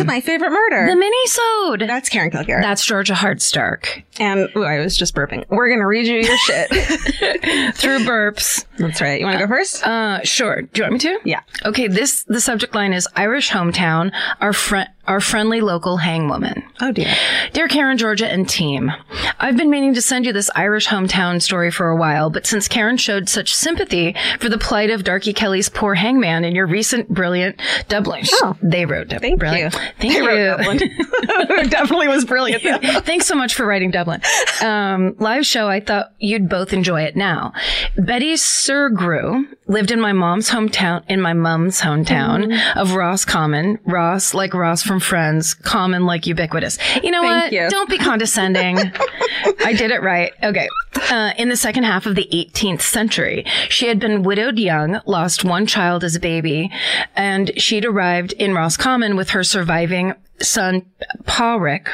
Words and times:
To 0.00 0.04
my 0.06 0.20
favorite 0.22 0.50
murder. 0.50 0.86
the 0.88 0.96
mini-sode. 0.96 1.80
That's 1.88 2.08
Karen 2.08 2.30
Kilgariff. 2.30 2.62
That's 2.62 2.84
Georgia 2.84 3.12
Hardstark. 3.12 4.02
and 4.18 4.48
ooh, 4.56 4.64
I 4.64 4.78
was 4.80 4.96
just 4.96 5.14
burping. 5.14 5.44
We're 5.50 5.68
gonna 5.68 5.86
read 5.86 6.06
you 6.06 6.16
your 6.20 6.36
shit. 6.38 6.68
Through 7.76 8.00
burps. 8.00 8.64
That's 8.78 9.00
right. 9.02 9.20
You 9.20 9.26
want 9.26 9.38
to 9.38 9.44
go 9.46 9.48
first? 9.52 9.86
Uh, 9.86 10.22
sure. 10.24 10.62
Do 10.62 10.68
you 10.74 10.82
want 10.84 10.92
me 10.94 10.98
to? 11.00 11.18
Yeah. 11.24 11.40
Okay. 11.66 11.86
This 11.88 12.24
the 12.24 12.40
subject 12.40 12.74
line 12.74 12.92
is 12.94 13.06
Irish 13.14 13.50
hometown. 13.50 14.12
Our 14.40 14.52
friend. 14.54 14.88
Our 15.10 15.18
friendly 15.20 15.60
local 15.60 15.98
hangwoman. 15.98 16.62
Oh 16.80 16.92
dear. 16.92 17.12
Dear 17.52 17.66
Karen, 17.66 17.98
Georgia, 17.98 18.28
and 18.30 18.48
team, 18.48 18.92
I've 19.40 19.56
been 19.56 19.68
meaning 19.68 19.92
to 19.94 20.00
send 20.00 20.24
you 20.24 20.32
this 20.32 20.48
Irish 20.54 20.86
hometown 20.86 21.42
story 21.42 21.72
for 21.72 21.88
a 21.88 21.96
while, 21.96 22.30
but 22.30 22.46
since 22.46 22.68
Karen 22.68 22.96
showed 22.96 23.28
such 23.28 23.52
sympathy 23.52 24.14
for 24.38 24.48
the 24.48 24.56
plight 24.56 24.88
of 24.90 25.02
Darkey 25.02 25.34
Kelly's 25.34 25.68
poor 25.68 25.94
hangman 25.96 26.44
in 26.44 26.54
your 26.54 26.68
recent 26.68 27.08
brilliant 27.08 27.60
Dublin, 27.88 28.22
Oh. 28.34 28.56
they 28.62 28.86
wrote 28.86 29.08
Dublin. 29.08 29.30
Thank 29.30 29.40
brilliant. 29.40 29.74
you. 29.74 29.80
Thank 29.80 29.98
They 29.98 30.08
you. 30.20 30.26
wrote 30.26 30.58
Dublin. 30.58 30.78
Definitely 31.70 32.06
was 32.06 32.24
brilliant. 32.24 32.62
Thanks 33.04 33.26
so 33.26 33.34
much 33.34 33.54
for 33.56 33.66
writing 33.66 33.90
Dublin. 33.90 34.20
Um, 34.62 35.16
live 35.18 35.44
show, 35.44 35.66
I 35.66 35.80
thought 35.80 36.12
you'd 36.20 36.48
both 36.48 36.72
enjoy 36.72 37.02
it 37.02 37.16
now. 37.16 37.52
Betty 37.98 38.34
Sugrue 38.34 39.44
lived 39.66 39.90
in 39.90 40.00
my 40.00 40.12
mom's 40.12 40.50
hometown, 40.50 41.02
in 41.08 41.20
my 41.20 41.32
mom's 41.32 41.80
hometown 41.80 42.56
of 42.76 42.94
Ross 42.94 43.24
Common. 43.24 43.78
Ross, 43.84 44.34
like 44.34 44.54
Ross 44.54 44.82
from 44.84 44.99
Friends, 45.00 45.54
common 45.54 46.06
like 46.06 46.26
ubiquitous. 46.26 46.78
You 47.02 47.10
know 47.10 47.22
Thank 47.22 47.44
what? 47.44 47.52
you. 47.52 47.68
Don't 47.70 47.88
be 47.88 47.98
condescending. 47.98 48.78
I 49.64 49.74
did 49.76 49.90
it 49.90 50.02
right. 50.02 50.32
Okay. 50.42 50.68
Uh, 51.10 51.32
in 51.38 51.48
the 51.48 51.56
second 51.56 51.84
half 51.84 52.06
of 52.06 52.14
the 52.14 52.28
18th 52.32 52.82
century, 52.82 53.44
she 53.68 53.88
had 53.88 53.98
been 53.98 54.22
widowed 54.22 54.58
young, 54.58 55.00
lost 55.06 55.44
one 55.44 55.66
child 55.66 56.04
as 56.04 56.14
a 56.14 56.20
baby, 56.20 56.70
and 57.16 57.50
she'd 57.60 57.84
arrived 57.84 58.32
in 58.34 58.54
Roscommon 58.54 59.16
with 59.16 59.30
her 59.30 59.42
surviving 59.42 60.14
son, 60.42 60.84
Pádraig. 61.24 61.88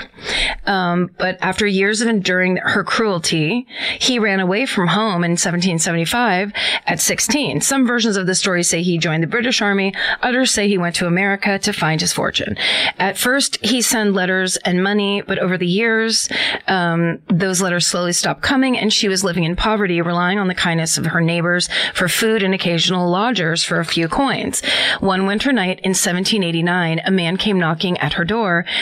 Um, 0.67 1.11
but 1.19 1.39
after 1.41 1.67
years 1.67 2.01
of 2.01 2.09
enduring 2.09 2.57
her 2.57 2.83
cruelty, 2.85 3.67
he 4.01 4.19
ran 4.19 4.41
away 4.41 4.67
from 4.67 4.89
home 4.89 5.25
in 5.25 5.33
1775 5.33 6.53
at 6.87 7.01
16. 7.01 7.61
Some 7.61 7.87
versions 7.87 8.17
of 8.17 8.27
the 8.27 8.35
story 8.35 8.63
say 8.63 8.83
he 8.83 8.99
joined 8.99 9.23
the 9.23 9.29
British 9.29 9.63
Army. 9.63 9.95
Others 10.23 10.51
say 10.51 10.69
he 10.69 10.79
went 10.79 10.97
to 10.97 11.07
America 11.07 11.59
to 11.59 11.73
find 11.73 12.01
his 12.01 12.13
fortune. 12.13 12.57
At 12.99 13.17
first, 13.17 13.65
he 13.65 13.83
sent 13.83 14.15
letters 14.15 14.57
and 14.59 14.83
money, 14.83 15.23
but 15.23 15.39
over 15.39 15.57
the 15.57 15.67
years, 15.67 16.29
um, 16.67 17.21
those 17.29 17.61
letters 17.61 17.87
slowly 17.87 18.13
stopped 18.13 18.43
coming, 18.43 18.79
and 18.79 18.93
she 18.93 19.09
was 19.09 19.25
living 19.25 19.45
in 19.45 19.57
poverty, 19.57 20.01
relying 20.01 20.39
on 20.39 20.49
the 20.49 20.55
kindness 20.55 20.99
of 20.99 21.07
her 21.07 21.21
neighbors 21.21 21.69
for 21.95 22.09
food 22.09 22.43
and 22.43 22.55
occasional 22.55 23.09
lodgers 23.09 23.63
for 23.63 23.81
a 23.81 23.85
few 23.85 24.09
coins. 24.09 24.63
One 25.01 25.27
winter 25.27 25.53
night 25.53 25.81
in 25.81 25.91
1789, 25.91 27.01
a 27.05 27.11
man 27.11 27.37
came 27.37 27.59
knocking 27.59 27.99
at 27.99 28.15
her 28.15 28.25
door, 28.25 28.36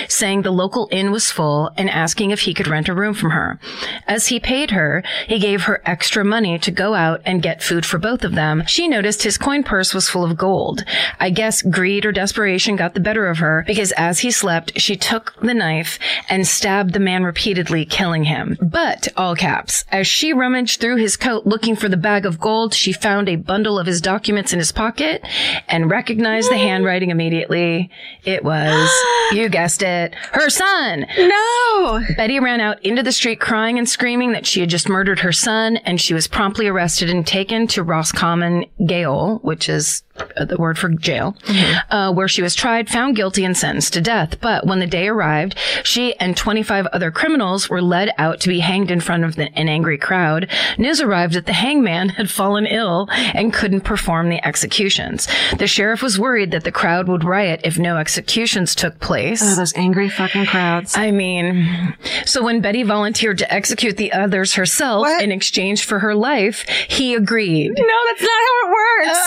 saying 0.09 0.43
the 0.43 0.51
local 0.51 0.89
inn 0.91 1.11
was 1.11 1.31
full 1.31 1.71
and 1.77 1.89
asking 1.91 2.31
if 2.31 2.41
he 2.41 2.55
could 2.55 2.69
rent 2.69 2.89
a 2.89 2.95
room 2.95 3.15
from 3.15 3.31
her. 3.31 3.59
As 4.07 4.29
he 4.29 4.41
paid 4.41 4.71
her, 4.73 5.03
he 5.27 5.39
gave 5.39 5.63
her 5.63 5.83
extra 5.85 6.25
money 6.25 6.59
to 6.59 6.71
go 6.71 6.95
out 6.95 7.21
and 7.25 7.43
get 7.43 7.63
food 7.63 7.87
for 7.87 7.99
both 7.99 8.25
of 8.25 8.35
them. 8.35 8.65
She 8.67 8.89
noticed 8.89 9.23
his 9.23 9.39
coin 9.39 9.63
purse 9.63 9.95
was 9.95 10.09
full 10.09 10.25
of 10.25 10.37
gold. 10.37 10.85
I 11.21 11.31
guess 11.31 11.63
greed 11.63 12.05
or 12.07 12.13
desperation 12.13 12.77
got 12.77 12.95
the 12.95 13.01
better 13.01 13.29
of 13.29 13.39
her 13.39 13.65
because 13.67 13.93
as 13.93 14.21
he 14.21 14.31
slept, 14.31 14.81
she 14.81 14.97
took 14.97 15.35
the 15.41 15.55
knife 15.55 15.99
and 16.29 16.47
stabbed 16.47 16.93
the 16.93 17.01
man 17.01 17.25
repeatedly, 17.25 17.85
killing 17.85 18.25
him. 18.25 18.57
But, 18.61 19.09
all 19.17 19.37
caps, 19.37 19.85
as 19.91 20.07
she 20.07 20.33
rummaged 20.33 20.81
through 20.81 20.97
his 20.97 21.17
coat 21.17 21.47
looking 21.47 21.77
for 21.77 21.89
the 21.89 21.97
bag 21.97 22.27
of 22.27 22.41
gold, 22.41 22.75
she 22.75 22.93
found 22.93 23.29
a 23.29 23.37
bundle 23.37 23.79
of 23.79 23.87
his 23.87 24.01
documents 24.01 24.53
in 24.53 24.59
his 24.59 24.73
pocket 24.73 25.25
and 25.69 25.91
recognized 25.91 26.51
the 26.51 26.57
handwriting 26.57 27.11
immediately. 27.11 27.91
It 28.25 28.45
was, 28.45 28.91
you 29.45 29.51
guessed 29.51 29.83
it, 29.83 30.15
her 30.33 30.49
son. 30.49 31.07
No. 31.19 32.03
Betty 32.17 32.41
ran 32.41 32.61
out 32.61 32.83
into 32.83 33.03
the 33.03 33.13
street 33.13 33.41
crying 33.41 33.79
and 33.79 33.87
screaming 33.89 34.33
that 34.33 34.47
she 34.47 34.61
had 34.61 34.71
just 34.71 34.89
murdered 34.89 35.21
her 35.21 35.33
son, 35.33 35.77
and 35.79 36.01
she 36.01 36.15
was 36.15 36.27
promptly 36.27 36.67
arrested 36.67 37.11
and 37.11 37.27
taken 37.27 37.67
to 37.69 37.83
Roscommon 37.83 38.65
Gaol, 38.87 39.39
which 39.43 39.69
is 39.69 40.03
Uh, 40.37 40.45
the 40.45 40.57
word 40.57 40.79
for 40.79 40.89
jail, 40.89 41.37
mm-hmm. 41.45 41.93
uh, 41.95 42.13
where 42.13 42.29
she 42.29 42.43
was 42.43 42.55
tried, 42.55 42.89
found 42.89 43.17
guilty, 43.17 43.45
and 43.45 43.57
sentenced 43.57 43.93
to 43.93 44.01
death. 44.01 44.41
But 44.41 44.67
when 44.67 44.79
the 44.81 44.87
day 44.87 45.09
arrived, 45.09 45.57
she 45.85 46.15
and 46.19 46.37
25 46.37 46.87
other 46.89 47.11
criminals 47.11 47.69
were 47.71 47.83
led 47.83 48.11
out 48.19 48.41
to 48.41 48.49
be 48.49 48.61
hanged 48.61 48.91
in 48.91 49.01
front 49.01 49.25
of 49.25 49.37
the, 49.37 49.53
an 49.59 49.69
angry 49.69 49.99
crowd. 49.99 50.49
News 50.79 51.01
arrived 51.01 51.35
that 51.35 51.47
the 51.47 51.53
hangman 51.53 52.11
had 52.11 52.31
fallen 52.31 52.67
ill 52.67 53.09
and 53.11 53.53
couldn't 53.53 53.83
perform 53.83 54.29
the 54.29 54.45
executions. 54.47 55.29
The 55.59 55.67
sheriff 55.67 56.03
was 56.03 56.19
worried 56.19 56.51
that 56.51 56.65
the 56.65 56.73
crowd 56.73 57.09
would 57.09 57.25
riot 57.25 57.61
if 57.65 57.79
no 57.79 57.97
executions 57.97 58.75
took 58.75 58.99
place. 59.01 59.41
Oh, 59.43 59.57
those 59.57 59.75
angry 59.77 60.09
fucking 60.09 60.47
crowds. 60.47 60.97
I 60.97 61.11
mean, 61.11 61.95
so 62.25 62.43
when 62.43 62.61
Betty 62.61 62.83
volunteered 62.83 63.39
to 63.39 63.53
execute 63.53 63.97
the 63.97 64.13
others 64.13 64.55
herself 64.55 65.03
What? 65.03 65.23
in 65.23 65.31
exchange 65.33 65.85
for 65.85 66.01
her 66.01 66.15
life, 66.15 66.67
he 66.89 67.15
agreed. 67.15 67.69
no, 67.77 67.99
that's 68.09 68.23
not 68.23 68.31
how 68.31 68.67
it 68.67 68.71
works. 68.73 69.19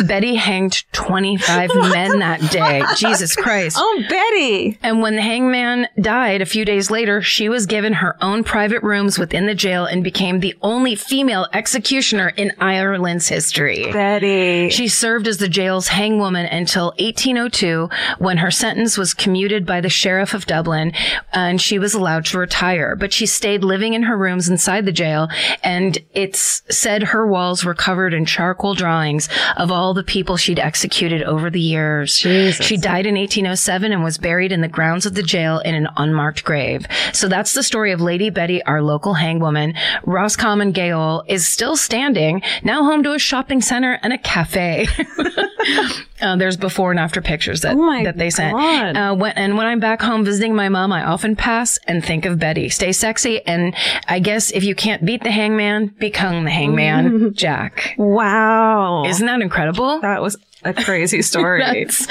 Uh, 0.00 0.04
Betty 0.06 0.34
hanged 0.56 0.84
25 0.92 1.70
men 1.74 2.18
that 2.20 2.40
day. 2.50 2.82
Jesus 2.96 3.36
Christ. 3.36 3.76
oh, 3.78 4.04
Betty. 4.08 4.78
And 4.82 5.02
when 5.02 5.16
the 5.16 5.22
hangman 5.22 5.88
died 6.00 6.40
a 6.40 6.46
few 6.46 6.64
days 6.64 6.90
later, 6.90 7.20
she 7.20 7.48
was 7.48 7.66
given 7.66 7.92
her 7.94 8.16
own 8.22 8.42
private 8.42 8.82
rooms 8.82 9.18
within 9.18 9.46
the 9.46 9.54
jail 9.54 9.84
and 9.84 10.02
became 10.02 10.40
the 10.40 10.54
only 10.62 10.94
female 10.94 11.46
executioner 11.52 12.28
in 12.36 12.52
Ireland's 12.58 13.28
history. 13.28 13.92
Betty. 13.92 14.70
She 14.70 14.88
served 14.88 15.26
as 15.26 15.38
the 15.38 15.48
jail's 15.48 15.88
hangwoman 15.88 16.48
until 16.50 16.86
1802 16.98 17.88
when 18.18 18.38
her 18.38 18.50
sentence 18.50 18.96
was 18.96 19.12
commuted 19.12 19.66
by 19.66 19.80
the 19.80 19.90
sheriff 19.90 20.32
of 20.32 20.46
Dublin 20.46 20.92
and 21.32 21.60
she 21.60 21.78
was 21.78 21.92
allowed 21.92 22.24
to 22.26 22.38
retire. 22.38 22.96
But 22.96 23.12
she 23.12 23.26
stayed 23.26 23.62
living 23.62 23.92
in 23.92 24.04
her 24.04 24.16
rooms 24.16 24.48
inside 24.48 24.86
the 24.86 24.92
jail 24.92 25.28
and 25.62 25.98
it's 26.14 26.62
said 26.70 27.02
her 27.02 27.26
walls 27.26 27.64
were 27.64 27.74
covered 27.74 28.14
in 28.14 28.24
charcoal 28.24 28.74
drawings 28.74 29.28
of 29.56 29.70
all 29.70 29.92
the 29.92 30.02
people 30.02 30.36
she'd 30.46 30.60
executed 30.60 31.24
over 31.24 31.50
the 31.50 31.60
years. 31.60 32.18
Jesus. 32.18 32.64
She 32.64 32.76
died 32.76 33.04
in 33.04 33.16
1807 33.16 33.90
and 33.90 34.04
was 34.04 34.16
buried 34.16 34.52
in 34.52 34.60
the 34.60 34.68
grounds 34.68 35.04
of 35.04 35.14
the 35.14 35.22
jail 35.22 35.58
in 35.58 35.74
an 35.74 35.88
unmarked 35.96 36.44
grave. 36.44 36.86
So 37.12 37.26
that's 37.26 37.52
the 37.52 37.64
story 37.64 37.90
of 37.90 38.00
Lady 38.00 38.30
Betty, 38.30 38.62
our 38.62 38.80
local 38.80 39.16
hangwoman. 39.16 39.76
Roscommon 40.04 40.70
Gaol 40.70 41.24
is 41.26 41.46
still 41.48 41.76
standing, 41.76 42.42
now 42.62 42.84
home 42.84 43.02
to 43.02 43.12
a 43.12 43.18
shopping 43.18 43.60
center 43.60 43.98
and 44.04 44.12
a 44.12 44.18
cafe. 44.18 44.86
uh, 46.20 46.36
there's 46.36 46.56
before 46.56 46.90
and 46.90 47.00
after 47.00 47.20
pictures 47.20 47.60
that, 47.62 47.76
Oh 47.76 48.04
that 48.04 48.16
they 48.16 48.30
sent. 48.30 48.56
Uh, 48.96 49.14
when, 49.14 49.32
and 49.32 49.56
when 49.56 49.66
I'm 49.66 49.80
back 49.80 50.00
home 50.00 50.24
visiting 50.24 50.54
my 50.54 50.68
mom, 50.68 50.92
I 50.92 51.04
often 51.04 51.36
pass 51.36 51.78
and 51.86 52.04
think 52.04 52.24
of 52.24 52.38
Betty. 52.38 52.68
Stay 52.68 52.92
sexy. 52.92 53.44
And 53.46 53.74
I 54.08 54.18
guess 54.18 54.50
if 54.50 54.64
you 54.64 54.74
can't 54.74 55.04
beat 55.04 55.22
the 55.22 55.30
hangman, 55.30 55.88
become 55.98 56.44
the 56.44 56.50
hangman, 56.50 57.34
Jack. 57.36 57.94
wow. 57.98 59.04
Isn't 59.04 59.26
that 59.26 59.40
incredible? 59.40 60.00
that 60.00 60.22
was 60.22 60.36
a 60.64 60.74
crazy 60.74 61.22
story. 61.22 61.60
That's 61.64 62.06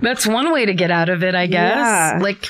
that's 0.00 0.26
one 0.26 0.52
way 0.52 0.66
to 0.66 0.74
get 0.74 0.90
out 0.90 1.08
of 1.08 1.24
it, 1.24 1.34
I 1.34 1.46
guess. 1.46 1.76
Yeah. 1.76 2.18
Like, 2.20 2.48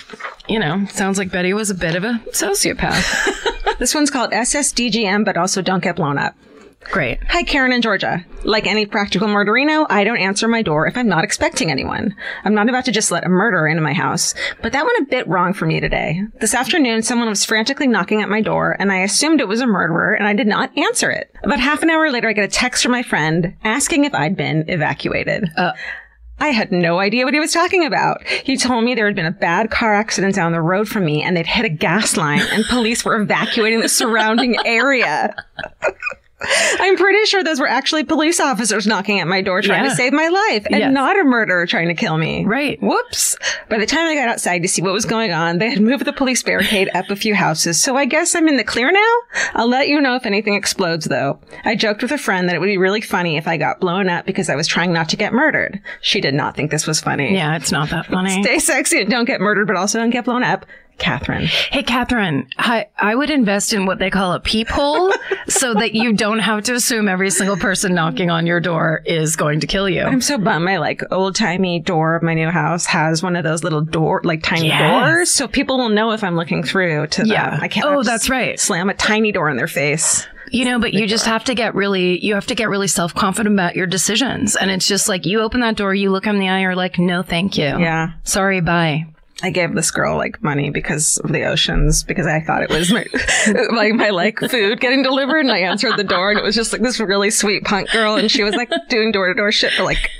you 0.49 0.59
know, 0.59 0.87
sounds 0.91 1.19
like 1.19 1.31
Betty 1.31 1.55
was 1.55 1.71
a 1.71 1.75
bit 1.75 1.95
of 1.95 2.05
a 2.05 2.21
sociopath. 2.31 3.79
this 3.79 3.95
one's 3.95 4.11
called 4.11 4.33
SSDGM, 4.33 5.25
but 5.25 5.37
also 5.37 5.63
don't 5.63 5.83
get 5.83 5.97
blown 5.97 6.19
up. 6.19 6.35
Great. 6.91 7.19
Hi, 7.29 7.43
Karen 7.43 7.73
and 7.73 7.83
Georgia. 7.83 8.25
Like 8.45 8.67
any 8.67 8.87
practical 8.87 9.29
murderino, 9.29 9.87
I 9.91 10.05
don't 10.05 10.19
answer 10.19 10.47
my 10.47 10.63
door 10.63 10.87
if 10.87 10.97
I'm 10.97 11.09
not 11.09 11.25
expecting 11.25 11.71
anyone. 11.71 12.15
I'm 12.45 12.55
not 12.55 12.69
about 12.69 12.85
to 12.85 12.93
just 12.93 13.11
let 13.11 13.27
a 13.27 13.29
murderer 13.29 13.67
into 13.67 13.83
my 13.83 13.93
house, 13.93 14.35
but 14.63 14.73
that 14.73 14.85
went 14.85 15.01
a 15.01 15.11
bit 15.11 15.27
wrong 15.27 15.53
for 15.53 15.67
me 15.67 15.81
today. 15.81 16.23
This 16.41 16.55
afternoon, 16.55 17.03
someone 17.03 17.29
was 17.29 17.45
frantically 17.45 17.89
knocking 17.89 18.23
at 18.23 18.29
my 18.29 18.41
door, 18.41 18.77
and 18.79 18.93
I 18.93 18.99
assumed 18.99 19.41
it 19.41 19.49
was 19.49 19.61
a 19.61 19.67
murderer, 19.67 20.15
and 20.15 20.29
I 20.29 20.33
did 20.33 20.47
not 20.47 20.77
answer 20.79 21.11
it. 21.11 21.35
About 21.43 21.61
half 21.61 21.83
an 21.83 21.91
hour 21.91 22.11
later, 22.11 22.29
I 22.29 22.33
get 22.33 22.45
a 22.45 22.49
text 22.49 22.85
from 22.85 22.93
my 22.93 23.03
friend 23.03 23.57
asking 23.65 24.05
if 24.05 24.15
I'd 24.15 24.37
been 24.37 24.65
evacuated. 24.69 25.51
Uh, 25.57 25.73
I 26.39 26.49
had 26.49 26.71
no 26.71 27.01
idea 27.01 27.25
what 27.25 27.35
he 27.35 27.41
was 27.41 27.53
talking 27.53 27.85
about. 27.85 28.25
He 28.27 28.57
told 28.57 28.85
me 28.85 28.95
there 28.95 29.07
had 29.07 29.17
been 29.17 29.27
a 29.27 29.31
bad 29.31 29.71
car 29.71 29.95
accident 29.95 30.35
down 30.35 30.53
the 30.53 30.61
road 30.61 30.87
from 30.87 31.05
me 31.05 31.23
and 31.23 31.35
they'd 31.35 31.47
hit 31.47 31.65
a 31.65 31.71
gas 31.71 32.17
line 32.17 32.43
and 32.53 32.65
police 32.67 33.07
were 33.07 33.17
evacuating 33.17 33.81
the 33.81 33.89
surrounding 33.89 34.57
area. 34.67 35.35
I'm 36.81 36.97
pretty 36.97 37.25
sure 37.25 37.43
those 37.43 37.59
were 37.61 37.69
actually 37.69 38.05
police 38.05 38.41
officers 38.41 38.87
knocking 38.87 39.21
at 39.21 39.27
my 39.27 39.41
door 39.41 39.63
trying 39.63 39.85
Yeah. 39.85 39.91
to 39.91 39.97
save 39.97 40.13
my 40.13 40.29
life 40.29 40.67
and 40.67 40.79
Yes. 40.79 40.93
not 40.93 41.19
a 41.19 41.25
murderer 41.25 41.67
trying 41.67 41.89
to 41.89 41.95
kill 41.95 42.19
me. 42.19 42.45
Right. 42.45 42.79
Whoops. 42.83 43.37
By 43.71 43.79
the 43.79 43.87
time 43.87 44.07
I 44.07 44.15
got 44.15 44.29
outside 44.29 44.61
to 44.63 44.69
see 44.69 44.83
what 44.83 44.93
was 44.93 45.07
going 45.07 45.33
on, 45.33 45.59
they 45.59 45.71
had 45.71 45.81
moved 45.81 46.05
the 46.05 46.13
police 46.13 46.43
barricade 46.43 46.91
up 46.95 47.09
a 47.11 47.17
few 47.17 47.35
houses, 47.35 47.81
so 47.83 47.97
I 47.97 48.05
guess 48.05 48.35
I'm 48.35 48.49
in 48.49 48.57
the 48.59 48.65
clear 48.65 48.93
now? 48.93 49.15
I'll 49.55 49.69
let 49.69 49.89
you 49.89 49.99
know 50.01 50.15
if 50.15 50.27
anything 50.27 50.55
explodes, 50.55 51.07
though. 51.07 51.39
I 51.65 51.75
joked 51.75 52.03
with 52.03 52.13
a 52.13 52.19
friend 52.19 52.49
that 52.49 52.55
it 52.57 52.59
would 52.59 52.67
be 52.67 52.79
really 52.79 53.01
funny 53.01 53.37
if 53.39 53.49
I 53.49 53.57
got 53.57 53.81
blown 53.81 54.09
up 54.11 54.27
because 54.27 54.51
I 54.51 54.57
was 54.57 54.67
trying 54.67 54.93
not 54.93 55.09
to 55.11 55.17
get 55.17 55.33
murdered. 55.33 55.81
She 56.03 56.21
did 56.21 56.35
not 56.35 56.55
think 56.55 56.71
this 56.71 56.87
was 56.87 57.01
funny. 57.01 57.35
Yeah, 57.35 57.57
it's 57.57 57.73
not 57.73 57.89
that 57.91 58.07
funny. 58.07 58.43
Stay 58.43 58.59
sexy 58.59 59.01
and 59.01 59.11
don't 59.11 59.25
get 59.25 59.41
murdered, 59.41 59.67
but 59.67 59.77
also 59.77 59.99
don't 59.99 60.11
get 60.11 60.27
blown 60.27 60.43
up. 60.45 60.67
Catherine. 60.99 61.47
Hey, 61.47 61.83
Catherine, 61.83 62.49
I, 62.59 62.87
I 62.99 63.15
would 63.15 63.31
invest 63.31 63.73
in 63.73 63.87
what 63.87 63.99
they 63.99 64.11
call 64.11 64.33
a 64.33 64.41
peephole 64.41 65.13
so 65.49 65.75
that 65.75 65.95
you 65.95 66.13
don't 66.15 66.39
have 66.39 66.65
to 66.65 66.75
assume 66.75 67.09
every 67.09 67.31
single 67.31 67.57
person 67.57 67.95
knocking 67.95 68.31
on 68.31 68.47
your 68.47 68.61
door 68.61 69.03
is 69.05 69.37
going 69.37 69.61
to 69.61 69.67
kill 69.67 69.89
you. 69.89 70.03
I'm 70.03 70.21
so 70.21 70.39
bummed. 70.39 70.65
My 70.65 70.79
like 70.79 71.03
old 71.13 71.35
timey 71.37 71.81
door 71.81 72.17
of 72.17 72.23
my 72.23 72.35
new 72.35 72.49
house 72.51 72.87
has 72.87 73.23
one 73.23 73.37
of 73.37 73.45
those 73.45 73.63
little 73.63 73.83
door, 73.83 74.21
like 74.25 74.43
tiny 74.43 74.69
Yes. 74.69 74.91
doors, 75.05 75.31
so 75.31 75.47
people 75.47 75.79
will 75.79 75.91
know 75.91 76.13
if 76.13 76.25
I'm 76.25 76.35
looking 76.37 76.63
through 76.63 77.07
to 77.09 77.23
them. 77.23 77.31
Yeah. 77.31 77.59
I 77.61 77.69
can't. 77.69 77.87
Oh, 77.87 78.03
that's 78.03 78.31
right. 78.31 78.59
Slam 78.59 78.89
a 78.89 78.95
tiny 78.95 79.33
door 79.33 79.49
in 79.51 79.57
their 79.57 79.69
face. 79.69 80.27
You 80.53 80.65
know, 80.65 80.79
but 80.79 80.95
you 80.95 81.07
just 81.09 81.27
have 81.27 81.43
to 81.45 81.55
get 81.57 81.75
really, 81.75 82.25
you 82.25 82.35
have 82.35 82.47
to 82.47 82.55
get 82.55 82.69
really 82.69 82.87
self 82.87 83.13
confident 83.15 83.55
about 83.55 83.75
your 83.75 83.87
decisions. 83.87 84.55
And 84.55 84.71
it's 84.71 84.87
just 84.87 85.09
like 85.09 85.27
you 85.27 85.41
open 85.41 85.61
that 85.61 85.77
door, 85.77 85.93
you 85.93 86.11
look 86.11 86.25
them 86.25 86.37
in 86.37 86.41
the 86.41 86.49
eye, 86.49 86.61
you're 86.61 86.77
like, 86.77 86.99
no, 87.01 87.23
thank 87.23 87.59
you. 87.59 87.65
Yeah. 87.65 88.13
Sorry, 88.23 88.61
bye. 88.61 89.07
I 89.43 89.51
gave 89.51 89.75
this 89.75 89.91
girl 89.91 90.17
like 90.17 90.43
money 90.43 90.71
because 90.71 91.19
of 91.19 91.31
the 91.31 91.45
oceans 91.45 92.03
because 92.03 92.27
I 92.27 92.41
thought 92.41 92.63
it 92.63 92.71
was 92.71 92.91
my 92.91 93.05
like 93.75 93.93
my 93.93 94.09
like 94.09 94.39
food 94.39 94.81
getting 94.81 95.03
delivered 95.03 95.41
and 95.41 95.53
I 95.53 95.59
answered 95.59 95.99
the 95.99 96.05
door 96.05 96.31
and 96.31 96.39
it 96.39 96.43
was 96.43 96.55
just 96.55 96.73
like 96.73 96.81
this 96.81 96.99
really 96.99 97.31
sweet 97.31 97.65
punk 97.65 97.91
girl 97.91 98.15
and 98.17 98.31
she 98.31 98.43
was 98.43 98.55
like 98.55 98.71
doing 98.89 99.13
door 99.13 99.29
to 99.29 99.35
door 99.35 99.53
shit 99.53 99.73
for 99.73 99.83
like 99.83 100.11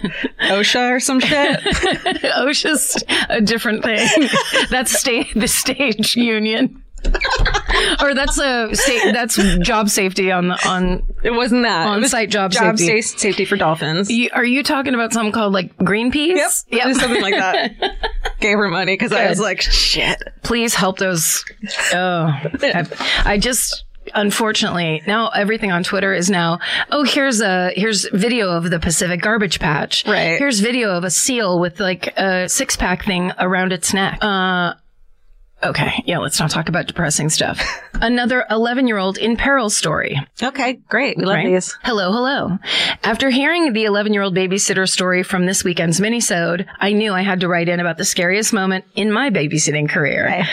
OSHA 0.41 0.91
or 0.97 1.01
some 1.01 1.21
shit. 1.21 1.61
OSHA's 1.61 3.03
a 3.31 3.41
different 3.41 3.83
thing. 3.83 4.07
That's 4.71 4.93
sta- 4.93 5.33
the 5.35 5.49
stage 5.49 6.15
union. 6.15 6.83
or 8.03 8.15
that's 8.15 8.39
a 8.39 8.75
state 8.75 9.13
that's 9.13 9.37
job 9.59 9.89
safety 9.89 10.31
on 10.33 10.49
the 10.49 10.69
on 10.69 11.03
It 11.23 11.31
wasn't 11.31 11.63
that. 11.65 11.87
It 11.87 12.01
was 12.01 12.05
On-site 12.15 12.31
job 12.31 12.51
job 12.53 12.79
safety. 12.79 13.03
sa- 13.03 13.19
safety 13.19 13.45
for 13.45 13.57
dolphins. 13.57 14.11
you, 14.11 14.31
are 14.33 14.45
you 14.45 14.63
talking 14.63 14.95
about 14.95 15.13
something 15.13 15.33
called 15.33 15.53
like 15.53 15.77
Greenpeace? 15.79 16.65
Yep. 16.69 16.87
Was 16.87 17.01
something 17.01 17.23
like 17.23 17.35
that. 17.35 17.73
Gave 18.41 18.59
her 18.59 18.69
money 18.69 18.95
because 18.95 19.13
I 19.13 19.29
was 19.29 19.41
like, 19.41 19.61
shit. 19.61 20.23
Please 20.43 20.75
help 20.75 20.99
those. 20.99 21.45
Oh, 21.93 22.27
I, 22.27 22.87
I 23.25 23.39
just 23.39 23.85
unfortunately 24.15 25.03
now 25.07 25.29
everything 25.31 25.73
on 25.73 25.83
Twitter 25.83 26.13
is 26.15 26.31
now. 26.31 26.59
Oh, 26.91 27.03
here's 27.05 27.41
a 27.41 27.71
here's 27.75 28.09
video 28.11 28.51
of 28.51 28.71
the 28.71 28.79
Pacific 28.79 29.21
garbage 29.21 29.59
patch. 29.59 30.05
Right. 30.07 30.39
Here's 30.39 30.61
video 30.61 30.93
of 30.93 31.05
a 31.05 31.11
seal 31.11 31.59
with 31.59 31.81
like 31.81 32.17
a 32.17 32.49
six 32.49 32.77
pack 32.77 33.05
thing 33.05 33.33
around 33.39 33.73
its 33.73 33.93
neck. 33.93 34.19
Uh. 34.23 34.75
Okay, 35.67 36.03
yeah, 36.07 36.19
let's 36.19 36.39
not 36.39 36.51
talk 36.51 36.69
about 36.69 36.87
depressing 36.87 37.29
stuff. 37.29 37.61
Another 37.95 38.45
11 38.51 38.87
year 38.87 38.99
old 38.99 39.19
in 39.19 39.37
peril 39.37 39.69
story. 39.69 40.21
Okay, 40.41 40.75
great. 40.89 41.17
We 41.17 41.25
love 41.25 41.37
Right? 41.37 41.47
these. 41.47 41.77
Hello, 41.83 42.13
hello. 42.13 42.59
After 43.03 43.31
hearing 43.31 43.73
the 43.73 43.85
11 43.85 44.13
year 44.13 44.23
old 44.23 44.37
babysitter 44.37 44.89
story 44.89 45.23
from 45.25 45.47
this 45.47 45.65
weekend's 45.65 45.99
minisode, 45.99 46.67
I 46.79 46.93
knew 46.93 47.13
I 47.15 47.23
had 47.23 47.41
to 47.41 47.49
write 47.49 47.69
in 47.69 47.81
about 47.81 47.97
the 47.99 48.05
scariest 48.05 48.53
moment 48.53 48.85
in 48.95 49.11
my 49.11 49.31
babysitting 49.31 49.89
career. 49.89 50.47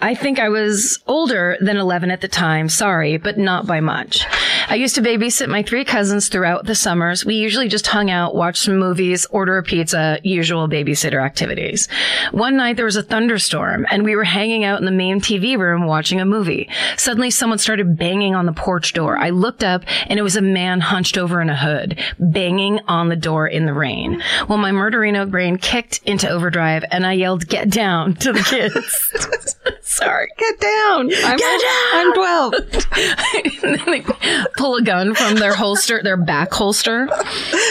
I 0.00 0.14
think 0.14 0.38
I 0.38 0.50
was 0.50 1.00
older 1.06 1.56
than 1.60 1.76
11 1.76 2.10
at 2.12 2.20
the 2.20 2.28
time, 2.28 2.68
sorry, 2.68 3.16
but 3.16 3.38
not 3.38 3.66
by 3.66 3.80
much. 3.80 4.24
I 4.68 4.76
used 4.76 4.94
to 4.96 5.02
babysit 5.02 5.48
my 5.48 5.62
three 5.64 5.84
cousins 5.84 6.28
throughout 6.28 6.66
the 6.66 6.74
summers. 6.76 7.24
We 7.24 7.34
usually 7.34 7.66
just 7.68 7.86
hung 7.88 8.10
out, 8.10 8.36
watched 8.36 8.62
some 8.62 8.78
movies, 8.78 9.26
order 9.30 9.58
a 9.58 9.62
pizza, 9.64 10.20
usual 10.22 10.68
babysitter 10.68 11.24
activities. 11.24 11.88
One 12.30 12.56
night 12.56 12.76
there 12.76 12.84
was 12.84 12.96
a 12.96 13.02
thunderstorm 13.02 13.84
and 13.90 14.04
we 14.04 14.14
were 14.14 14.24
hanging 14.24 14.59
out 14.64 14.78
in 14.78 14.84
the 14.84 14.90
main 14.90 15.20
TV 15.20 15.58
room 15.58 15.86
watching 15.86 16.20
a 16.20 16.24
movie. 16.24 16.68
Suddenly 16.96 17.30
someone 17.30 17.58
started 17.58 17.96
banging 17.96 18.34
on 18.34 18.46
the 18.46 18.52
porch 18.52 18.92
door. 18.92 19.18
I 19.18 19.30
looked 19.30 19.64
up 19.64 19.84
and 20.06 20.18
it 20.18 20.22
was 20.22 20.36
a 20.36 20.42
man 20.42 20.80
hunched 20.80 21.18
over 21.18 21.40
in 21.40 21.50
a 21.50 21.56
hood, 21.56 21.98
banging 22.18 22.80
on 22.88 23.08
the 23.08 23.16
door 23.16 23.46
in 23.46 23.66
the 23.66 23.74
rain. 23.74 24.22
Well, 24.48 24.58
my 24.58 24.70
murderino 24.70 25.30
brain 25.30 25.56
kicked 25.56 26.00
into 26.04 26.28
overdrive 26.28 26.84
and 26.90 27.06
I 27.06 27.12
yelled, 27.14 27.46
get 27.46 27.70
down 27.70 28.14
to 28.16 28.32
the 28.32 28.40
kids. 28.40 29.76
Sorry. 29.82 30.28
Get 30.38 30.60
down. 30.60 31.00
I'm, 31.24 31.36
Get 31.36 31.60
down! 31.60 31.94
I'm 31.94 32.14
12. 32.14 32.54
and 33.64 33.78
then 33.78 33.84
they 33.86 34.00
pull 34.56 34.76
a 34.76 34.82
gun 34.82 35.14
from 35.14 35.36
their 35.36 35.54
holster, 35.54 36.00
their 36.02 36.16
back 36.16 36.52
holster. 36.52 37.08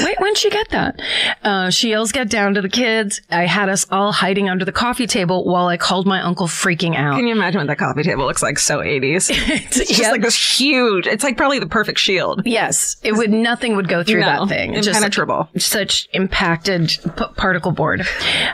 Wait, 0.04 0.20
when'd 0.20 0.38
she 0.38 0.50
get 0.50 0.70
that? 0.70 1.00
Uh, 1.44 1.70
she 1.70 1.90
yells, 1.90 2.12
get 2.12 2.30
down 2.30 2.54
to 2.56 2.62
the 2.62 2.70
kids. 2.70 3.22
I 3.32 3.46
had 3.46 3.70
us 3.70 3.86
all 3.92 4.12
hiding 4.12 4.50
under 4.50 4.66
the 4.66 4.72
coffee 4.72 5.08
table 5.08 5.46
while 5.46 5.68
I 5.68 5.78
called 5.78 6.06
my 6.08 6.22
uncle 6.22 6.48
freaking 6.48 6.96
out. 6.96 7.16
Can 7.16 7.28
you 7.28 7.34
imagine 7.36 7.60
what 7.60 7.68
that 7.68 7.78
coffee 7.78 8.04
table 8.04 8.26
looks 8.26 8.42
like? 8.44 8.60
So 8.60 8.80
80s. 8.80 9.30
It's 9.70 9.78
just 9.78 10.00
Yep. 10.00 10.12
like 10.12 10.22
this 10.22 10.60
huge, 10.60 11.06
it's 11.08 11.24
like 11.24 11.38
probably 11.38 11.60
the 11.60 11.68
perfect 11.68 12.00
shield. 12.00 12.42
Yes, 12.46 12.98
it 13.04 13.14
would. 13.14 13.30
Nothing 13.32 13.76
would 13.76 13.88
go 13.88 14.04
through 14.04 14.22
No, 14.22 14.46
that 14.46 14.50
thing. 14.50 14.74
It's 14.74 14.86
just 14.86 14.98
impenetrable. 14.98 15.50
such 15.58 16.08
impacted 16.14 16.90
p- 17.18 17.26
particle 17.36 17.72
board. 17.72 18.06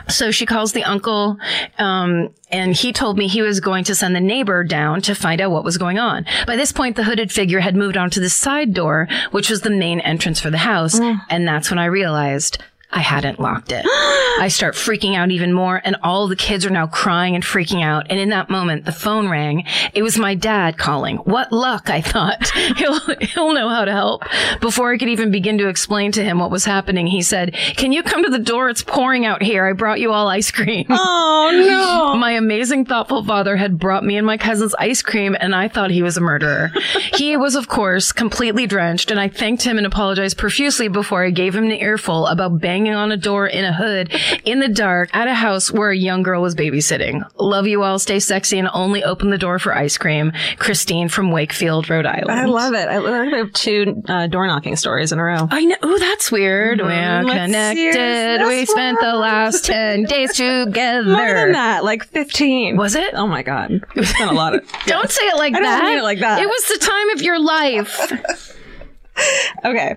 So 0.08 0.30
she 0.30 0.46
calls 0.46 0.72
the 0.72 0.84
uncle, 0.84 1.38
um, 1.78 2.30
and 2.50 2.74
he 2.74 2.92
told 2.92 3.18
me 3.18 3.26
he 3.26 3.42
was 3.42 3.60
going 3.60 3.84
to 3.84 3.94
send 3.94 4.14
the 4.14 4.20
neighbor 4.20 4.62
down 4.64 5.00
to 5.02 5.14
find 5.14 5.40
out 5.40 5.50
what 5.50 5.64
was 5.64 5.78
going 5.78 5.98
on. 5.98 6.26
By 6.46 6.56
this 6.56 6.72
point, 6.72 6.96
the 6.96 7.04
hooded 7.04 7.32
figure 7.32 7.60
had 7.60 7.76
moved 7.76 7.96
on 7.96 8.10
to 8.10 8.20
the 8.20 8.30
side 8.30 8.72
door, 8.74 9.08
which 9.30 9.50
was 9.50 9.62
the 9.62 9.70
main 9.70 10.00
entrance 10.00 10.40
for 10.40 10.50
the 10.50 10.58
house, 10.58 10.98
mm. 10.98 11.20
and 11.28 11.46
that's 11.46 11.70
when 11.70 11.78
I 11.78 11.86
realized. 11.86 12.58
I 12.92 13.00
hadn't 13.00 13.40
locked 13.40 13.72
it. 13.72 13.84
I 14.38 14.48
start 14.48 14.74
freaking 14.74 15.16
out 15.16 15.30
even 15.30 15.52
more, 15.52 15.80
and 15.84 15.96
all 16.02 16.28
the 16.28 16.36
kids 16.36 16.66
are 16.66 16.70
now 16.70 16.86
crying 16.86 17.34
and 17.34 17.42
freaking 17.42 17.82
out. 17.82 18.06
And 18.10 18.18
in 18.18 18.28
that 18.30 18.50
moment, 18.50 18.84
the 18.84 18.92
phone 18.92 19.28
rang. 19.28 19.64
It 19.94 20.02
was 20.02 20.18
my 20.18 20.34
dad 20.34 20.76
calling. 20.76 21.16
What 21.18 21.52
luck, 21.52 21.88
I 21.88 22.00
thought. 22.00 22.50
He'll, 22.76 23.00
he'll 23.20 23.54
know 23.54 23.68
how 23.68 23.84
to 23.84 23.92
help. 23.92 24.22
Before 24.60 24.92
I 24.92 24.98
could 24.98 25.08
even 25.08 25.30
begin 25.30 25.58
to 25.58 25.68
explain 25.68 26.12
to 26.12 26.24
him 26.24 26.38
what 26.38 26.50
was 26.50 26.64
happening, 26.64 27.06
he 27.06 27.22
said, 27.22 27.54
Can 27.76 27.92
you 27.92 28.02
come 28.02 28.24
to 28.24 28.30
the 28.30 28.38
door? 28.38 28.68
It's 28.68 28.82
pouring 28.82 29.24
out 29.24 29.42
here. 29.42 29.66
I 29.66 29.72
brought 29.72 30.00
you 30.00 30.12
all 30.12 30.28
ice 30.28 30.50
cream. 30.50 30.86
Oh 30.90 31.50
no. 31.52 32.16
My 32.18 32.32
amazing, 32.32 32.84
thoughtful 32.84 33.24
father 33.24 33.56
had 33.56 33.78
brought 33.78 34.04
me 34.04 34.16
and 34.16 34.26
my 34.26 34.36
cousins 34.36 34.74
ice 34.78 35.02
cream, 35.02 35.36
and 35.38 35.54
I 35.54 35.68
thought 35.68 35.90
he 35.90 36.02
was 36.02 36.16
a 36.16 36.20
murderer. 36.20 36.70
he 37.14 37.36
was, 37.36 37.54
of 37.54 37.68
course, 37.68 38.12
completely 38.12 38.66
drenched, 38.66 39.10
and 39.10 39.20
I 39.20 39.28
thanked 39.28 39.62
him 39.62 39.78
and 39.78 39.86
apologized 39.86 40.38
profusely 40.38 40.88
before 40.88 41.24
I 41.24 41.30
gave 41.30 41.54
him 41.54 41.64
an 41.64 41.72
earful 41.72 42.26
about 42.26 42.60
banging 42.60 42.94
on 42.94 43.12
a 43.12 43.16
door 43.16 43.46
in 43.46 43.64
a 43.64 43.72
hood 43.72 44.12
in 44.44 44.60
the 44.60 44.68
dark 44.68 45.10
at 45.14 45.28
a 45.28 45.34
house 45.34 45.70
where 45.70 45.90
a 45.90 45.96
young 45.96 46.22
girl 46.22 46.42
was 46.42 46.54
babysitting. 46.54 47.22
Love 47.38 47.66
you 47.66 47.82
all. 47.82 47.98
Stay 47.98 48.18
sexy 48.20 48.58
and 48.58 48.68
only 48.72 49.04
open 49.04 49.30
the 49.30 49.38
door 49.38 49.58
for 49.58 49.74
ice 49.74 49.96
cream. 49.96 50.32
Christine 50.58 51.08
from 51.08 51.30
Wakefield, 51.30 51.88
Rhode 51.88 52.06
Island. 52.06 52.30
I 52.30 52.44
love 52.46 52.74
it. 52.74 52.88
I 52.88 52.98
love 52.98 53.26
have 53.32 53.52
two 53.52 54.02
uh, 54.08 54.26
door 54.26 54.46
knocking 54.46 54.76
stories 54.76 55.12
in 55.12 55.18
a 55.18 55.24
row. 55.24 55.48
I 55.50 55.64
know. 55.64 55.76
Oh, 55.82 55.98
that's 55.98 56.30
weird. 56.32 56.80
We're 56.80 56.96
Mm-hmm. 56.96 57.26
Let's 57.26 57.46
connected. 57.46 58.46
We 58.46 58.64
spent 58.64 59.00
the 59.00 59.14
last 59.14 59.64
10 59.64 60.04
days 60.08 60.34
together. 60.34 61.04
More 61.10 61.34
than 61.34 61.52
that, 61.52 61.84
like 61.84 62.04
15. 62.04 62.76
Was 62.76 62.94
it? 62.94 63.14
Oh 63.14 63.26
my 63.26 63.42
God. 63.42 63.84
We 63.94 64.04
spent 64.04 64.30
a 64.30 64.34
lot 64.34 64.54
of. 64.54 64.66
Don't 64.86 65.10
say 65.10 65.22
it 65.24 65.36
like 65.36 65.54
I 65.54 65.60
don't 65.60 65.84
mean 65.84 65.98
it 65.98 66.02
like 66.02 66.20
that. 66.20 66.40
It 66.40 66.46
was 66.46 66.68
the 66.68 66.78
time 66.86 67.10
of 67.10 67.22
your 67.22 67.38
life. 67.38 68.52
Okay. 69.64 69.96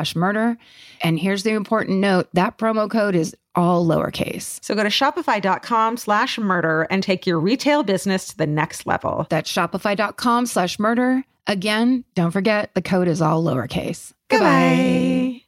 murder. 0.15 0.57
And 1.01 1.19
here's 1.19 1.43
the 1.43 1.51
important 1.51 1.99
note 1.99 2.27
that 2.33 2.57
promo 2.57 2.89
code 2.89 3.15
is 3.15 3.35
all 3.55 3.85
lowercase. 3.85 4.63
So 4.63 4.75
go 4.75 4.83
to 4.83 4.89
shopify.com 4.89 5.97
slash 5.97 6.37
murder 6.37 6.87
and 6.89 7.03
take 7.03 7.27
your 7.27 7.39
retail 7.39 7.83
business 7.83 8.27
to 8.27 8.37
the 8.37 8.47
next 8.47 8.85
level. 8.85 9.27
That's 9.29 9.51
shopify.com 9.51 10.45
slash 10.45 10.79
murder. 10.79 11.23
Again, 11.47 12.05
don't 12.15 12.31
forget 12.31 12.73
the 12.75 12.81
code 12.81 13.07
is 13.07 13.21
all 13.21 13.43
lowercase. 13.43 14.13
Goodbye. 14.29 15.41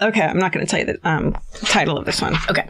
Okay, 0.00 0.22
I'm 0.22 0.38
not 0.38 0.52
going 0.52 0.66
to 0.66 0.70
tell 0.70 0.80
you 0.80 0.86
the 0.86 0.98
um, 1.08 1.36
title 1.62 1.96
of 1.96 2.04
this 2.04 2.20
one. 2.20 2.34
Okay. 2.50 2.68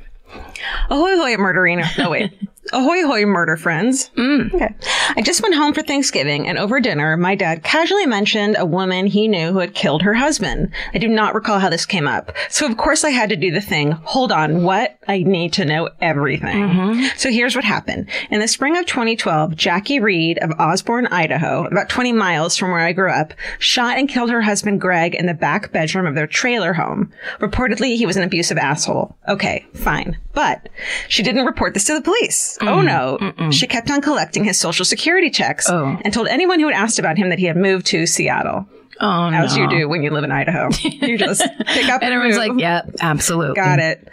Ahoy, 0.90 1.16
hoy, 1.16 1.36
murderino. 1.36 1.86
No, 1.98 2.10
wait. 2.10 2.32
Ahoy, 2.72 3.02
hoy, 3.04 3.26
murder 3.26 3.56
friends. 3.56 4.10
Mm. 4.16 4.54
Okay. 4.54 4.74
I 5.16 5.20
just 5.20 5.42
went 5.42 5.54
home 5.54 5.74
for 5.74 5.82
Thanksgiving, 5.82 6.48
and 6.48 6.56
over 6.56 6.80
dinner, 6.80 7.14
my 7.16 7.34
dad 7.34 7.62
casually 7.62 8.06
mentioned 8.06 8.56
a 8.58 8.64
woman 8.64 9.06
he 9.06 9.28
knew 9.28 9.52
who 9.52 9.58
had 9.58 9.74
killed 9.74 10.00
her 10.02 10.14
husband. 10.14 10.72
I 10.94 10.98
do 10.98 11.06
not 11.06 11.34
recall 11.34 11.58
how 11.58 11.68
this 11.68 11.84
came 11.84 12.08
up. 12.08 12.32
So, 12.48 12.66
of 12.66 12.78
course, 12.78 13.04
I 13.04 13.10
had 13.10 13.28
to 13.28 13.36
do 13.36 13.50
the 13.50 13.60
thing. 13.60 13.92
Hold 13.92 14.32
on. 14.32 14.62
What? 14.62 14.96
I 15.06 15.22
need 15.22 15.52
to 15.54 15.66
know 15.66 15.90
everything. 16.00 16.56
Mm-hmm. 16.56 17.04
So, 17.18 17.30
here's 17.30 17.54
what 17.54 17.64
happened. 17.64 18.08
In 18.30 18.40
the 18.40 18.48
spring 18.48 18.78
of 18.78 18.86
2012, 18.86 19.54
Jackie 19.56 20.00
Reed 20.00 20.38
of 20.38 20.50
Osburn, 20.52 21.10
Idaho, 21.12 21.66
about 21.66 21.90
20 21.90 22.12
miles 22.12 22.56
from 22.56 22.70
where 22.70 22.80
I 22.80 22.92
grew 22.92 23.10
up, 23.10 23.34
shot 23.58 23.98
and 23.98 24.08
killed 24.08 24.30
her 24.30 24.40
husband 24.40 24.80
Greg 24.80 25.14
in 25.14 25.26
the 25.26 25.34
back 25.34 25.70
bedroom 25.70 26.06
of 26.06 26.14
their 26.14 26.26
trailer 26.26 26.72
home. 26.72 27.12
Reportedly, 27.40 27.96
he 27.96 28.06
was 28.06 28.16
an 28.16 28.22
abusive 28.22 28.58
asshole. 28.58 29.14
Okay, 29.28 29.66
fine. 29.74 30.16
But 30.32 30.53
she 31.08 31.22
didn't 31.22 31.44
report 31.46 31.74
this 31.74 31.84
to 31.84 31.94
the 31.94 32.00
police. 32.02 32.58
oh 32.62 32.80
no. 32.82 33.32
She 33.50 33.66
kept 33.66 33.90
on 33.90 34.00
collecting 34.00 34.44
his 34.44 34.58
social 34.58 34.84
security 34.84 35.30
checks 35.30 35.68
Oh. 35.70 35.98
and 36.04 36.12
told 36.12 36.28
anyone 36.28 36.60
who 36.60 36.66
had 36.68 36.76
asked 36.76 36.98
about 36.98 37.16
him 37.18 37.28
that 37.30 37.38
he 37.38 37.46
had 37.46 37.56
moved 37.56 37.86
to 37.86 38.06
Seattle. 38.06 38.66
Oh, 39.00 39.28
no. 39.30 39.38
As 39.38 39.56
you 39.56 39.68
do 39.68 39.88
when 39.88 40.02
you 40.04 40.10
live 40.10 40.22
in 40.24 40.30
Idaho. 40.30 40.68
You 40.82 41.18
just 41.18 41.42
pick 41.66 41.88
up 41.88 42.00
And 42.02 42.14
everyone's 42.14 42.38
move. 42.38 42.48
like, 42.56 42.60
yep, 42.60 42.90
absolutely. 43.00 43.56
Got 43.56 43.80
it. 43.80 44.08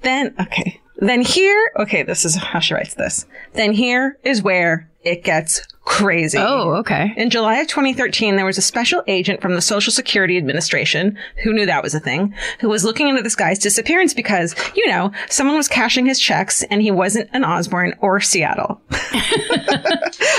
Then, 0.00 0.34
okay. 0.40 0.80
Then 0.96 1.20
here, 1.20 1.72
okay, 1.80 2.04
this 2.04 2.24
is 2.24 2.34
how 2.36 2.60
she 2.60 2.72
writes 2.72 2.94
this. 2.94 3.26
Then 3.52 3.72
here 3.72 4.16
is 4.24 4.42
where 4.42 4.88
it 5.04 5.24
gets 5.24 5.66
crazy. 5.84 6.38
Oh, 6.38 6.72
okay. 6.76 7.12
In 7.16 7.30
July 7.30 7.56
of 7.56 7.68
2013, 7.68 8.36
there 8.36 8.44
was 8.44 8.58
a 8.58 8.62
special 8.62 9.02
agent 9.06 9.40
from 9.40 9.54
the 9.54 9.60
Social 9.60 9.92
Security 9.92 10.36
Administration, 10.36 11.16
who 11.42 11.52
knew 11.52 11.66
that 11.66 11.82
was 11.82 11.94
a 11.94 12.00
thing, 12.00 12.34
who 12.60 12.68
was 12.68 12.84
looking 12.84 13.08
into 13.08 13.22
this 13.22 13.36
guy's 13.36 13.58
disappearance 13.58 14.14
because, 14.14 14.54
you 14.74 14.86
know, 14.88 15.12
someone 15.28 15.56
was 15.56 15.68
cashing 15.68 16.06
his 16.06 16.18
checks 16.18 16.62
and 16.64 16.80
he 16.80 16.90
wasn't 16.90 17.30
in 17.34 17.42
Osburn 17.42 17.96
or 18.00 18.20
Seattle. 18.20 18.80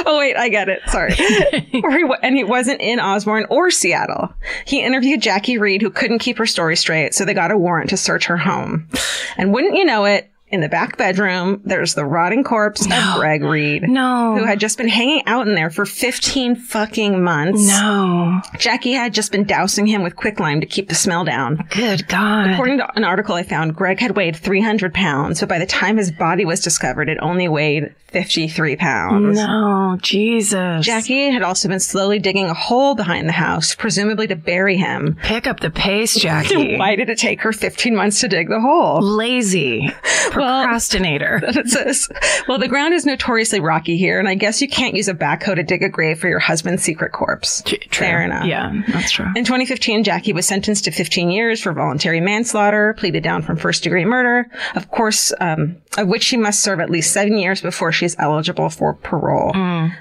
oh, 0.06 0.18
wait, 0.18 0.36
I 0.36 0.50
get 0.50 0.68
it. 0.68 0.82
Sorry. 0.88 1.12
or 1.84 1.92
he, 1.92 2.04
and 2.24 2.36
he 2.36 2.44
wasn't 2.44 2.82
in 2.82 3.00
Osburn 3.00 3.46
or 3.50 3.70
Seattle. 3.72 4.34
He 4.66 4.82
interviewed 4.84 5.22
Jackie 5.22 5.58
Reed, 5.58 5.82
who 5.82 5.92
couldn't 5.92 6.20
keep 6.20 6.38
her 6.38 6.48
story 6.48 6.76
straight, 6.76 7.14
so 7.14 7.24
they 7.24 7.34
got 7.34 7.52
a 7.52 7.58
warrant 7.58 7.90
to 7.92 7.98
search 7.98 8.26
her 8.26 8.38
home. 8.38 8.90
And 9.38 9.54
wouldn't 9.54 9.76
you 9.76 9.86
know 9.86 10.06
it, 10.06 10.32
in 10.56 10.62
the 10.62 10.70
back 10.70 10.98
bedroom, 10.98 11.62
there's 11.66 11.94
the 11.94 12.06
rotting 12.06 12.44
corpse 12.44 12.86
of 12.86 13.16
Greg 13.16 13.44
Reed. 13.44 13.84
No. 13.96 14.36
Who 14.38 14.44
had 14.46 14.60
just 14.60 14.78
been 14.78 14.88
hanging 14.90 15.22
out 15.28 15.48
in 15.48 15.54
there 15.56 15.70
for 15.70 15.86
15 15.86 16.56
fucking 16.56 17.24
months. 17.24 17.66
No. 17.68 18.42
Jackie 18.58 18.92
had 18.94 19.14
just 19.14 19.32
been 19.32 19.44
dousing 19.46 19.86
him 19.86 20.02
with 20.04 20.16
quicklime 20.16 20.60
to 20.62 20.66
keep 20.68 20.90
the 20.90 20.96
smell 20.96 21.24
down. 21.24 21.66
Good 21.70 22.08
God. 22.08 22.50
According 22.52 22.80
to 22.80 22.96
an 22.98 23.04
article 23.04 23.36
I 23.36 23.44
found, 23.44 23.76
Greg 23.76 24.00
had 24.00 24.16
weighed 24.18 24.36
300 24.36 24.94
pounds, 24.94 25.40
but 25.40 25.50
by 25.50 25.60
the 25.60 25.66
time 25.66 25.98
his 25.98 26.12
body 26.12 26.44
was 26.46 26.60
discovered, 26.62 27.08
it 27.10 27.18
only 27.22 27.48
weighed 27.48 27.94
53 28.08 28.76
pounds. 28.78 29.38
No, 29.38 29.98
Jesus. 30.02 30.86
Jackie 30.86 31.30
had 31.32 31.42
also 31.42 31.68
been 31.68 31.80
slowly 31.82 32.18
digging 32.20 32.46
a 32.46 32.54
hole 32.54 32.96
behind 32.96 33.28
the 33.28 33.34
house, 33.34 33.76
presumably 33.76 34.28
to 34.28 34.36
bury 34.36 34.78
him. 34.78 35.18
Pick 35.24 35.48
up 35.48 35.60
the 35.60 35.70
pace, 35.70 36.16
Jackie. 36.20 36.78
Why 36.78 36.96
did 36.96 37.10
it 37.10 37.18
take 37.18 37.42
her 37.42 37.52
15 37.54 37.96
months 37.96 38.22
to 38.22 38.28
dig 38.30 38.48
the 38.50 38.62
hole? 38.62 39.02
Lazy. 39.02 39.90
Procrastinator. 40.64 41.42
It 41.44 41.68
says, 41.70 42.10
well, 42.48 42.58
the 42.60 42.68
ground 42.68 42.94
is 42.94 43.06
notoriously 43.06 43.60
rocky 43.60 43.98
here, 43.98 44.20
and 44.20 44.28
I 44.28 44.36
guess 44.36 44.62
you 44.62 44.68
can't 44.68 44.96
use 44.96 45.08
a 45.08 45.14
backhoe 45.14 45.56
to 45.56 45.64
dig 45.64 45.84
a 45.84 45.90
grave 45.90 46.20
for 46.20 46.28
your 46.28 46.40
husband's 46.40 46.84
secret 46.84 47.12
corpse. 47.12 47.64
Fair 47.92 48.22
enough. 48.22 48.46
Yeah, 48.46 48.72
that's 48.90 49.12
true. 49.12 49.28
In 49.36 49.44
2015, 49.46 50.04
Jackie 50.04 50.34
was 50.34 50.46
sentenced 50.46 50.86
to 50.86 50.92
15 50.92 51.32
years 51.32 51.62
for 51.62 51.74
voluntary 51.74 52.22
manslaughter, 52.22 52.94
pleaded 52.98 53.24
down 53.24 53.42
from 53.42 53.58
first 53.58 53.84
degree 53.84 54.06
murder, 54.06 54.50
of 54.76 54.92
course, 54.92 55.34
um, 55.40 55.78
of 55.98 56.08
which 56.08 56.24
she 56.24 56.38
must 56.38 56.62
serve 56.62 56.80
at 56.80 56.90
least 56.90 57.12
seven 57.12 57.38
years 57.38 57.62
before 57.62 57.92
she's 57.92 58.16
eligible 58.20 58.70
for 58.70 58.94
parole. 58.94 59.52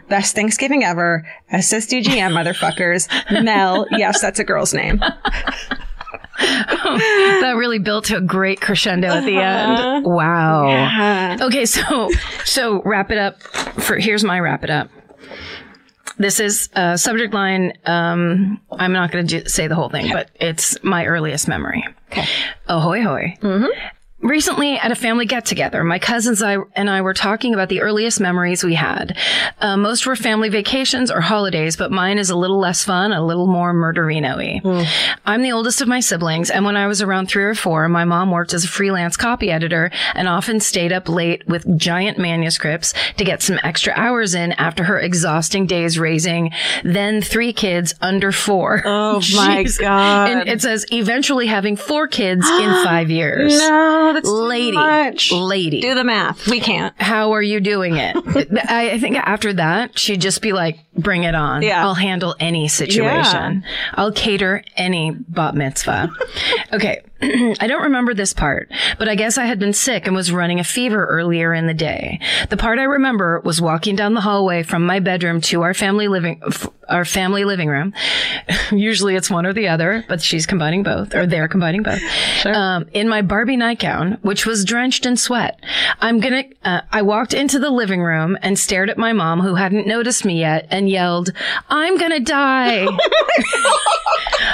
Best 0.08 0.34
Thanksgiving 0.34 0.84
ever. 0.84 1.26
SSDGM 1.52 2.32
motherfuckers. 2.32 3.08
Mel. 3.44 3.86
Yes, 3.92 4.20
that's 4.20 4.38
a 4.38 4.44
girl's 4.44 4.74
name. 4.74 5.00
that 6.38 7.54
really 7.56 7.78
built 7.78 8.06
to 8.06 8.16
a 8.16 8.20
great 8.20 8.60
crescendo 8.60 9.08
at 9.08 9.24
the 9.24 9.36
end. 9.36 10.04
Wow. 10.04 11.36
Okay, 11.40 11.64
so 11.66 12.10
so 12.44 12.82
wrap 12.82 13.10
it 13.10 13.18
up. 13.18 13.40
For 13.42 13.96
here's 13.98 14.24
my 14.24 14.40
wrap 14.40 14.64
it 14.64 14.70
up. 14.70 14.90
This 16.16 16.38
is 16.38 16.68
a 16.74 16.96
subject 16.96 17.34
line. 17.34 17.72
Um, 17.86 18.60
I'm 18.70 18.92
not 18.92 19.10
going 19.10 19.26
to 19.26 19.48
say 19.48 19.66
the 19.66 19.74
whole 19.74 19.88
thing, 19.88 20.12
but 20.12 20.30
it's 20.36 20.82
my 20.84 21.06
earliest 21.06 21.48
memory. 21.48 21.84
Okay. 22.12 22.26
Ahoy 22.68 23.02
hoy. 23.02 23.36
Recently, 24.24 24.78
at 24.78 24.90
a 24.90 24.94
family 24.94 25.26
get 25.26 25.44
together, 25.44 25.84
my 25.84 25.98
cousins 25.98 26.42
I, 26.42 26.56
and 26.74 26.88
I 26.88 27.02
were 27.02 27.12
talking 27.12 27.52
about 27.52 27.68
the 27.68 27.82
earliest 27.82 28.20
memories 28.20 28.64
we 28.64 28.72
had. 28.74 29.18
Uh, 29.60 29.76
most 29.76 30.06
were 30.06 30.16
family 30.16 30.48
vacations 30.48 31.10
or 31.10 31.20
holidays, 31.20 31.76
but 31.76 31.92
mine 31.92 32.16
is 32.16 32.30
a 32.30 32.36
little 32.36 32.58
less 32.58 32.84
fun, 32.84 33.12
a 33.12 33.22
little 33.22 33.46
more 33.46 33.74
murderino 33.74 34.36
y. 34.36 34.86
I'm 35.26 35.42
the 35.42 35.52
oldest 35.52 35.82
of 35.82 35.88
my 35.88 36.00
siblings, 36.00 36.48
and 36.48 36.64
when 36.64 36.74
I 36.74 36.86
was 36.86 37.02
around 37.02 37.26
three 37.28 37.44
or 37.44 37.54
four, 37.54 37.86
my 37.90 38.06
mom 38.06 38.30
worked 38.30 38.54
as 38.54 38.64
a 38.64 38.68
freelance 38.68 39.18
copy 39.18 39.50
editor 39.50 39.90
and 40.14 40.26
often 40.26 40.58
stayed 40.58 40.90
up 40.90 41.10
late 41.10 41.46
with 41.46 41.76
giant 41.76 42.16
manuscripts 42.16 42.94
to 43.18 43.24
get 43.24 43.42
some 43.42 43.60
extra 43.62 43.92
hours 43.94 44.34
in 44.34 44.52
after 44.52 44.84
her 44.84 44.98
exhausting 44.98 45.66
days 45.66 45.98
raising 45.98 46.50
then 46.82 47.20
three 47.20 47.52
kids 47.52 47.94
under 48.00 48.32
four. 48.32 48.82
Oh 48.86 49.20
my 49.34 49.64
God. 49.78 50.30
And 50.30 50.48
it 50.48 50.62
says 50.62 50.86
eventually 50.90 51.46
having 51.46 51.76
four 51.76 52.08
kids 52.08 52.48
in 52.48 52.70
five 52.84 53.10
years. 53.10 53.58
No, 53.58 54.13
that's 54.14 54.28
too 54.28 54.34
Lady, 54.34 54.72
much. 54.76 55.32
lady. 55.32 55.80
Do 55.80 55.94
the 55.94 56.04
math. 56.04 56.48
We 56.48 56.60
can't. 56.60 56.94
How 57.00 57.32
are 57.32 57.42
you 57.42 57.60
doing 57.60 57.96
it? 57.96 58.16
I 58.68 58.92
I 58.92 58.98
think 58.98 59.16
after 59.16 59.52
that, 59.54 59.98
she'd 59.98 60.20
just 60.20 60.40
be 60.42 60.52
like, 60.52 60.78
bring 60.96 61.24
it 61.24 61.34
on. 61.34 61.62
Yeah. 61.62 61.84
I'll 61.84 61.94
handle 61.94 62.34
any 62.40 62.68
situation. 62.68 63.64
I'll 63.94 64.12
cater 64.12 64.64
any 64.76 65.10
bat 65.12 65.54
mitzvah. 65.54 66.10
okay. 66.72 67.02
I 67.60 67.66
don't 67.66 67.82
remember 67.82 68.12
this 68.12 68.32
part, 68.32 68.70
but 68.98 69.08
I 69.08 69.14
guess 69.14 69.38
I 69.38 69.46
had 69.46 69.58
been 69.58 69.72
sick 69.72 70.06
and 70.06 70.14
was 70.14 70.30
running 70.30 70.60
a 70.60 70.64
fever 70.64 71.06
earlier 71.06 71.54
in 71.54 71.66
the 71.66 71.74
day. 71.74 72.20
The 72.50 72.56
part 72.56 72.78
I 72.78 72.82
remember 72.84 73.40
was 73.40 73.60
walking 73.60 73.96
down 73.96 74.14
the 74.14 74.20
hallway 74.20 74.62
from 74.62 74.84
my 74.84 75.00
bedroom 75.00 75.40
to 75.42 75.62
our 75.62 75.72
family 75.72 76.06
living, 76.08 76.42
f- 76.46 76.68
our 76.88 77.04
family 77.04 77.44
living 77.44 77.68
room. 77.68 77.94
Usually 78.72 79.16
it's 79.16 79.30
one 79.30 79.46
or 79.46 79.52
the 79.54 79.68
other, 79.68 80.04
but 80.06 80.20
she's 80.20 80.44
combining 80.44 80.82
both, 80.82 81.14
or 81.14 81.26
they're 81.26 81.48
combining 81.48 81.82
both. 81.82 82.02
Um, 82.44 82.86
in 82.92 83.08
my 83.08 83.22
Barbie 83.22 83.56
nightgown, 83.56 84.18
which 84.22 84.44
was 84.44 84.64
drenched 84.64 85.06
in 85.06 85.16
sweat. 85.16 85.58
I'm 86.00 86.20
gonna, 86.20 86.44
uh, 86.64 86.82
I 86.92 87.02
walked 87.02 87.32
into 87.32 87.58
the 87.58 87.70
living 87.70 88.02
room 88.02 88.36
and 88.42 88.58
stared 88.58 88.90
at 88.90 88.98
my 88.98 89.12
mom 89.14 89.40
who 89.40 89.54
hadn't 89.54 89.86
noticed 89.86 90.24
me 90.26 90.40
yet 90.40 90.66
and 90.70 90.90
yelled, 90.90 91.30
I'm 91.70 91.96
gonna 91.96 92.20
die. 92.20 92.86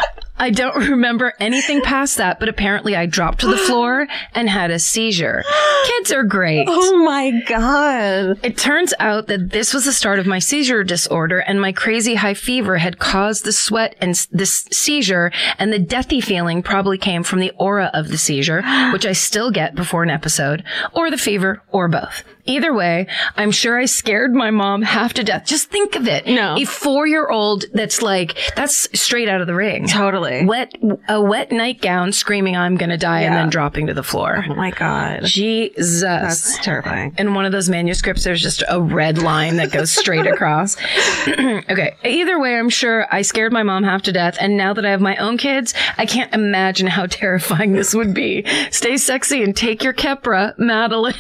I 0.41 0.51
don't 0.51 0.75
remember 0.91 1.35
anything 1.39 1.83
past 1.83 2.17
that, 2.17 2.41
but 2.41 2.49
apparently 2.49 2.97
I 2.97 3.07
dropped 3.07 3.41
to 3.41 3.47
the 3.47 3.57
floor 3.69 4.09
and 4.35 4.49
had 4.49 4.71
a 4.71 4.79
seizure. 4.79 5.45
Kids 5.87 6.11
are 6.11 6.25
great. 6.25 6.67
Oh 6.83 7.05
my 7.05 7.31
God. 7.47 8.41
It 8.43 8.57
turns 8.57 8.95
out 8.99 9.27
that 9.27 9.51
this 9.51 9.75
was 9.75 9.85
the 9.85 9.93
start 9.93 10.19
of 10.19 10.27
my 10.27 10.39
seizure 10.39 10.83
disorder 10.85 11.39
and 11.41 11.61
my 11.61 11.73
crazy 11.73 12.15
high 12.15 12.35
fever 12.35 12.79
had 12.79 12.99
caused 12.99 13.45
the 13.45 13.53
sweat 13.53 13.95
and 14.01 14.11
s- 14.11 14.27
this 14.33 14.65
seizure 14.73 15.31
and 15.59 15.73
the 15.73 15.79
deathy 15.79 16.23
feeling 16.23 16.63
probably 16.63 16.97
came 16.99 17.23
from 17.23 17.41
the 17.41 17.53
aura 17.59 17.91
of 17.93 18.09
the 18.09 18.19
seizure, 18.19 18.63
which 18.93 19.05
I 19.07 19.13
still 19.13 19.51
get 19.51 19.75
before 19.75 20.03
an 20.03 20.11
episode, 20.11 20.65
or 20.93 21.11
the 21.11 21.19
fever, 21.19 21.63
or 21.71 21.89
both. 21.89 22.25
Either 22.51 22.75
way, 22.75 23.07
I'm 23.37 23.53
sure 23.53 23.79
I 23.79 23.85
scared 23.85 24.35
my 24.35 24.51
mom 24.51 24.83
half 24.83 25.15
to 25.15 25.23
death. 25.23 25.45
Just 25.47 25.71
think 25.71 25.95
of 25.95 26.09
it. 26.09 26.27
No. 26.27 26.57
A 26.59 26.65
four 26.65 27.07
year 27.07 27.29
old 27.29 27.65
that's 27.73 28.03
like, 28.03 28.37
that's 28.57 28.89
straight 29.01 29.29
out 29.29 29.41
of 29.41 29.47
the 29.47 29.55
ring. 29.55 29.87
Totally. 29.87 30.45
Wet, 30.45 30.75
a 31.09 31.23
wet 31.23 31.53
nightgown 31.53 32.11
screaming, 32.11 32.57
I'm 32.57 32.77
going 32.77 32.91
to 32.91 32.97
die, 32.97 33.21
and 33.21 33.35
then 33.35 33.51
dropping 33.51 33.87
to 33.87 33.95
the 33.95 34.03
floor. 34.03 34.45
Oh 34.49 34.55
my 34.57 34.73
God. 34.73 35.21
Jesus. 35.25 36.01
That's 36.01 36.59
terrifying. 36.59 37.15
In 37.19 37.35
one 37.35 37.45
of 37.45 37.53
those 37.53 37.69
manuscripts, 37.69 38.25
there's 38.25 38.43
just 38.43 38.65
a 38.69 38.81
red 38.81 39.19
line 39.19 39.57
that 39.57 39.71
goes 39.71 39.93
straight 39.93 40.27
across. 40.33 40.77
okay. 41.29 41.95
Either 42.05 42.41
way, 42.41 42.59
I'm 42.59 42.69
sure 42.69 43.07
I 43.13 43.23
scared 43.23 43.53
my 43.53 43.63
mom 43.63 43.85
half 43.85 44.03
to 44.03 44.13
death. 44.13 44.37
And 44.41 44.57
now 44.57 44.73
that 44.75 44.85
I 44.85 44.91
have 44.91 45.01
my 45.01 45.17
own 45.19 45.39
kids, 45.39 45.73
I 45.97 46.05
can't 46.05 46.35
imagine 46.35 46.89
how 46.89 47.07
terrifying 47.07 47.75
this 47.75 47.95
would 47.95 48.13
be. 48.13 48.45
Stay 48.73 48.97
sexy 48.97 49.45
and 49.45 49.57
take 49.57 49.85
your 49.85 49.93
Keppra, 49.93 50.59
Madeline. 50.59 51.15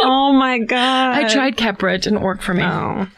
Oh 0.00 0.32
my 0.32 0.60
God. 0.60 0.75
I 0.78 1.28
tried 1.32 1.56
Keppra. 1.56 1.94
It 1.94 2.02
didn't 2.02 2.20
work 2.22 2.40
for 2.42 2.54
me. 2.54 2.62
Oh. 2.64 3.08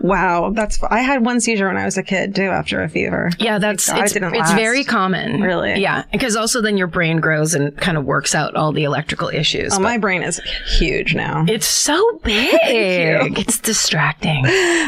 Wow, 0.00 0.50
that's. 0.50 0.82
I 0.84 1.00
had 1.00 1.24
one 1.24 1.40
seizure 1.40 1.68
when 1.68 1.76
I 1.76 1.84
was 1.84 1.96
a 1.98 2.02
kid 2.02 2.34
too, 2.34 2.42
after 2.44 2.82
a 2.82 2.88
fever. 2.88 3.30
Yeah, 3.38 3.58
that's 3.58 3.88
God 3.88 3.98
it 3.98 4.04
it's, 4.04 4.12
didn't 4.14 4.34
it's 4.34 4.52
very 4.52 4.84
common. 4.84 5.40
Really? 5.40 5.80
Yeah, 5.80 6.04
because 6.12 6.36
also 6.36 6.60
then 6.60 6.76
your 6.76 6.86
brain 6.86 7.18
grows 7.20 7.54
and 7.54 7.76
kind 7.76 7.96
of 7.98 8.04
works 8.04 8.34
out 8.34 8.54
all 8.56 8.72
the 8.72 8.84
electrical 8.84 9.28
issues. 9.28 9.74
Oh, 9.74 9.80
my 9.80 9.98
brain 9.98 10.22
is 10.22 10.40
huge 10.78 11.14
now. 11.14 11.44
it's 11.48 11.66
so 11.66 12.00
big. 12.24 13.38
It's 13.38 13.58
distracting. 13.60 14.46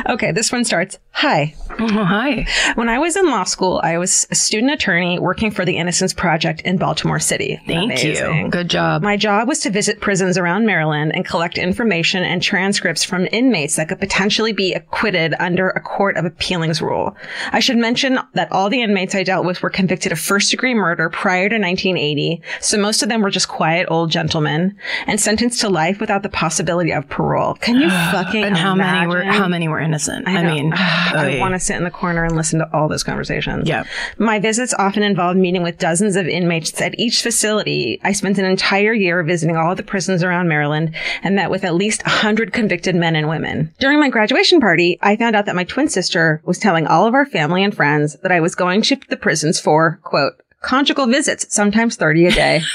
Okay, 0.09 0.33
this 0.33 0.51
one 0.53 0.64
starts. 0.64 0.98
Hi. 1.14 1.55
Oh, 1.79 2.05
hi. 2.05 2.46
When 2.75 2.88
I 2.88 2.98
was 2.98 3.16
in 3.16 3.27
law 3.31 3.44
school, 3.44 3.81
I 3.85 3.98
was 3.98 4.27
a 4.31 4.35
student 4.35 4.72
attorney 4.72 5.18
working 5.18 5.51
for 5.51 5.64
the 5.64 5.77
Innocence 5.77 6.14
Project 6.14 6.62
in 6.62 6.79
Baltimore 6.79 7.20
City. 7.20 7.61
Thank 7.66 8.03
you. 8.03 8.48
Good 8.51 8.70
job. 8.70 9.03
My 9.03 9.16
job 9.18 9.46
was 9.46 9.61
to 9.61 9.70
visit 9.70 10.01
prisons 10.01 10.38
around 10.38 10.64
Maryland 10.64 11.12
and 11.14 11.25
collect 11.25 11.59
information 11.59 12.22
and 12.22 12.42
transcripts 12.42 13.05
from 13.05 13.29
inmates 13.31 13.77
that 13.77 13.88
could 13.88 14.01
potentially 14.01 14.53
be 14.53 14.75
acquitted 15.02 15.34
under 15.40 15.70
a 15.70 15.80
court 15.80 16.16
of 16.16 16.24
appealings 16.24 16.80
rule. 16.80 17.16
I 17.50 17.58
should 17.58 17.76
mention 17.76 18.20
that 18.34 18.52
all 18.52 18.70
the 18.70 18.82
inmates 18.82 19.16
I 19.16 19.24
dealt 19.24 19.44
with 19.44 19.60
were 19.60 19.68
convicted 19.68 20.12
of 20.12 20.20
first 20.20 20.52
degree 20.52 20.74
murder 20.74 21.08
prior 21.08 21.48
to 21.48 21.56
1980, 21.56 22.40
so 22.60 22.78
most 22.78 23.02
of 23.02 23.08
them 23.08 23.20
were 23.20 23.30
just 23.30 23.48
quiet 23.48 23.88
old 23.90 24.12
gentlemen 24.12 24.76
and 25.08 25.20
sentenced 25.20 25.60
to 25.62 25.68
life 25.68 25.98
without 25.98 26.22
the 26.22 26.28
possibility 26.28 26.92
of 26.92 27.08
parole. 27.08 27.54
Can 27.54 27.80
you 27.80 27.90
fucking 28.12 28.44
and 28.44 28.56
how 28.56 28.76
many 28.76 29.08
were 29.08 29.24
how 29.24 29.48
many 29.48 29.66
were 29.66 29.80
innocent? 29.80 30.28
I, 30.28 30.40
know. 30.40 30.54
mean, 30.54 30.72
I 30.76 31.38
want 31.40 31.54
to 31.54 31.58
sit 31.58 31.76
in 31.76 31.82
the 31.82 31.90
corner 31.90 32.24
and 32.24 32.36
listen 32.36 32.60
to 32.60 32.72
all 32.72 32.86
those 32.86 33.02
conversations. 33.02 33.68
Yeah. 33.68 33.82
My 34.18 34.38
visits 34.38 34.72
often 34.78 35.02
involved 35.02 35.36
meeting 35.36 35.64
with 35.64 35.78
dozens 35.78 36.14
of 36.14 36.28
inmates 36.28 36.80
at 36.80 36.96
each 36.96 37.22
facility. 37.22 38.00
I 38.04 38.12
spent 38.12 38.38
an 38.38 38.44
entire 38.44 38.92
year 38.92 39.20
visiting 39.24 39.56
all 39.56 39.74
the 39.74 39.82
prisons 39.82 40.22
around 40.22 40.46
Maryland 40.46 40.94
and 41.24 41.34
met 41.34 41.50
with 41.50 41.64
at 41.64 41.74
least 41.74 42.04
100 42.04 42.52
convicted 42.52 42.94
men 42.94 43.16
and 43.16 43.28
women. 43.28 43.74
During 43.80 43.98
my 43.98 44.08
graduation 44.08 44.60
party, 44.60 44.91
I 45.00 45.16
found 45.16 45.37
out 45.37 45.46
that 45.46 45.57
my 45.57 45.64
twin 45.64 45.88
sister 45.88 46.42
was 46.44 46.59
telling 46.59 46.87
all 46.87 47.07
of 47.07 47.14
our 47.14 47.26
family 47.26 47.62
and 47.62 47.74
friends 47.74 48.16
that 48.22 48.33
I 48.33 48.40
was 48.40 48.55
going 48.55 48.83
to 48.83 48.96
the 49.09 49.16
prisons 49.16 49.61
for, 49.61 50.00
quote, 50.02 50.35
conjugal 50.61 51.07
visits, 51.07 51.55
sometimes 51.55 51.96
30 51.96 52.26
a 52.26 52.31
day. 52.33 52.62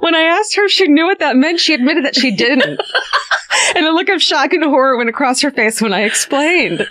When 0.00 0.14
I 0.14 0.22
asked 0.22 0.56
her 0.56 0.64
if 0.64 0.70
she 0.70 0.88
knew 0.88 1.04
what 1.04 1.18
that 1.18 1.36
meant, 1.36 1.60
she 1.60 1.74
admitted 1.74 2.06
that 2.06 2.14
she 2.14 2.30
didn't. 2.34 2.80
and 3.76 3.86
a 3.86 3.92
look 3.92 4.08
of 4.08 4.22
shock 4.22 4.54
and 4.54 4.64
horror 4.64 4.96
went 4.96 5.10
across 5.10 5.42
her 5.42 5.50
face 5.50 5.82
when 5.82 5.92
I 5.92 6.04
explained. 6.04 6.88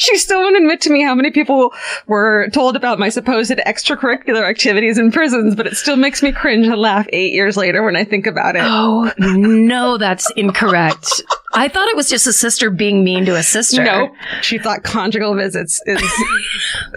She 0.00 0.16
still 0.16 0.40
won't 0.40 0.56
admit 0.56 0.80
to 0.82 0.90
me 0.90 1.02
how 1.02 1.14
many 1.14 1.30
people 1.30 1.74
were 2.06 2.48
told 2.54 2.74
about 2.74 2.98
my 2.98 3.10
supposed 3.10 3.50
extracurricular 3.50 4.48
activities 4.48 4.96
in 4.96 5.12
prisons, 5.12 5.54
but 5.54 5.66
it 5.66 5.76
still 5.76 5.96
makes 5.96 6.22
me 6.22 6.32
cringe 6.32 6.66
and 6.66 6.76
laugh 6.76 7.06
eight 7.12 7.34
years 7.34 7.54
later 7.58 7.82
when 7.82 7.96
I 7.96 8.04
think 8.04 8.26
about 8.26 8.56
it. 8.56 8.62
Oh 8.64 9.12
no, 9.18 9.98
that's 9.98 10.30
incorrect. 10.36 11.22
I 11.52 11.68
thought 11.68 11.88
it 11.88 11.96
was 11.96 12.08
just 12.08 12.26
a 12.26 12.32
sister 12.32 12.70
being 12.70 13.02
mean 13.02 13.24
to 13.26 13.34
a 13.36 13.42
sister. 13.42 13.82
Nope. 13.82 14.12
She 14.42 14.58
thought 14.58 14.82
conjugal 14.84 15.34
visits 15.34 15.80
is 15.86 16.00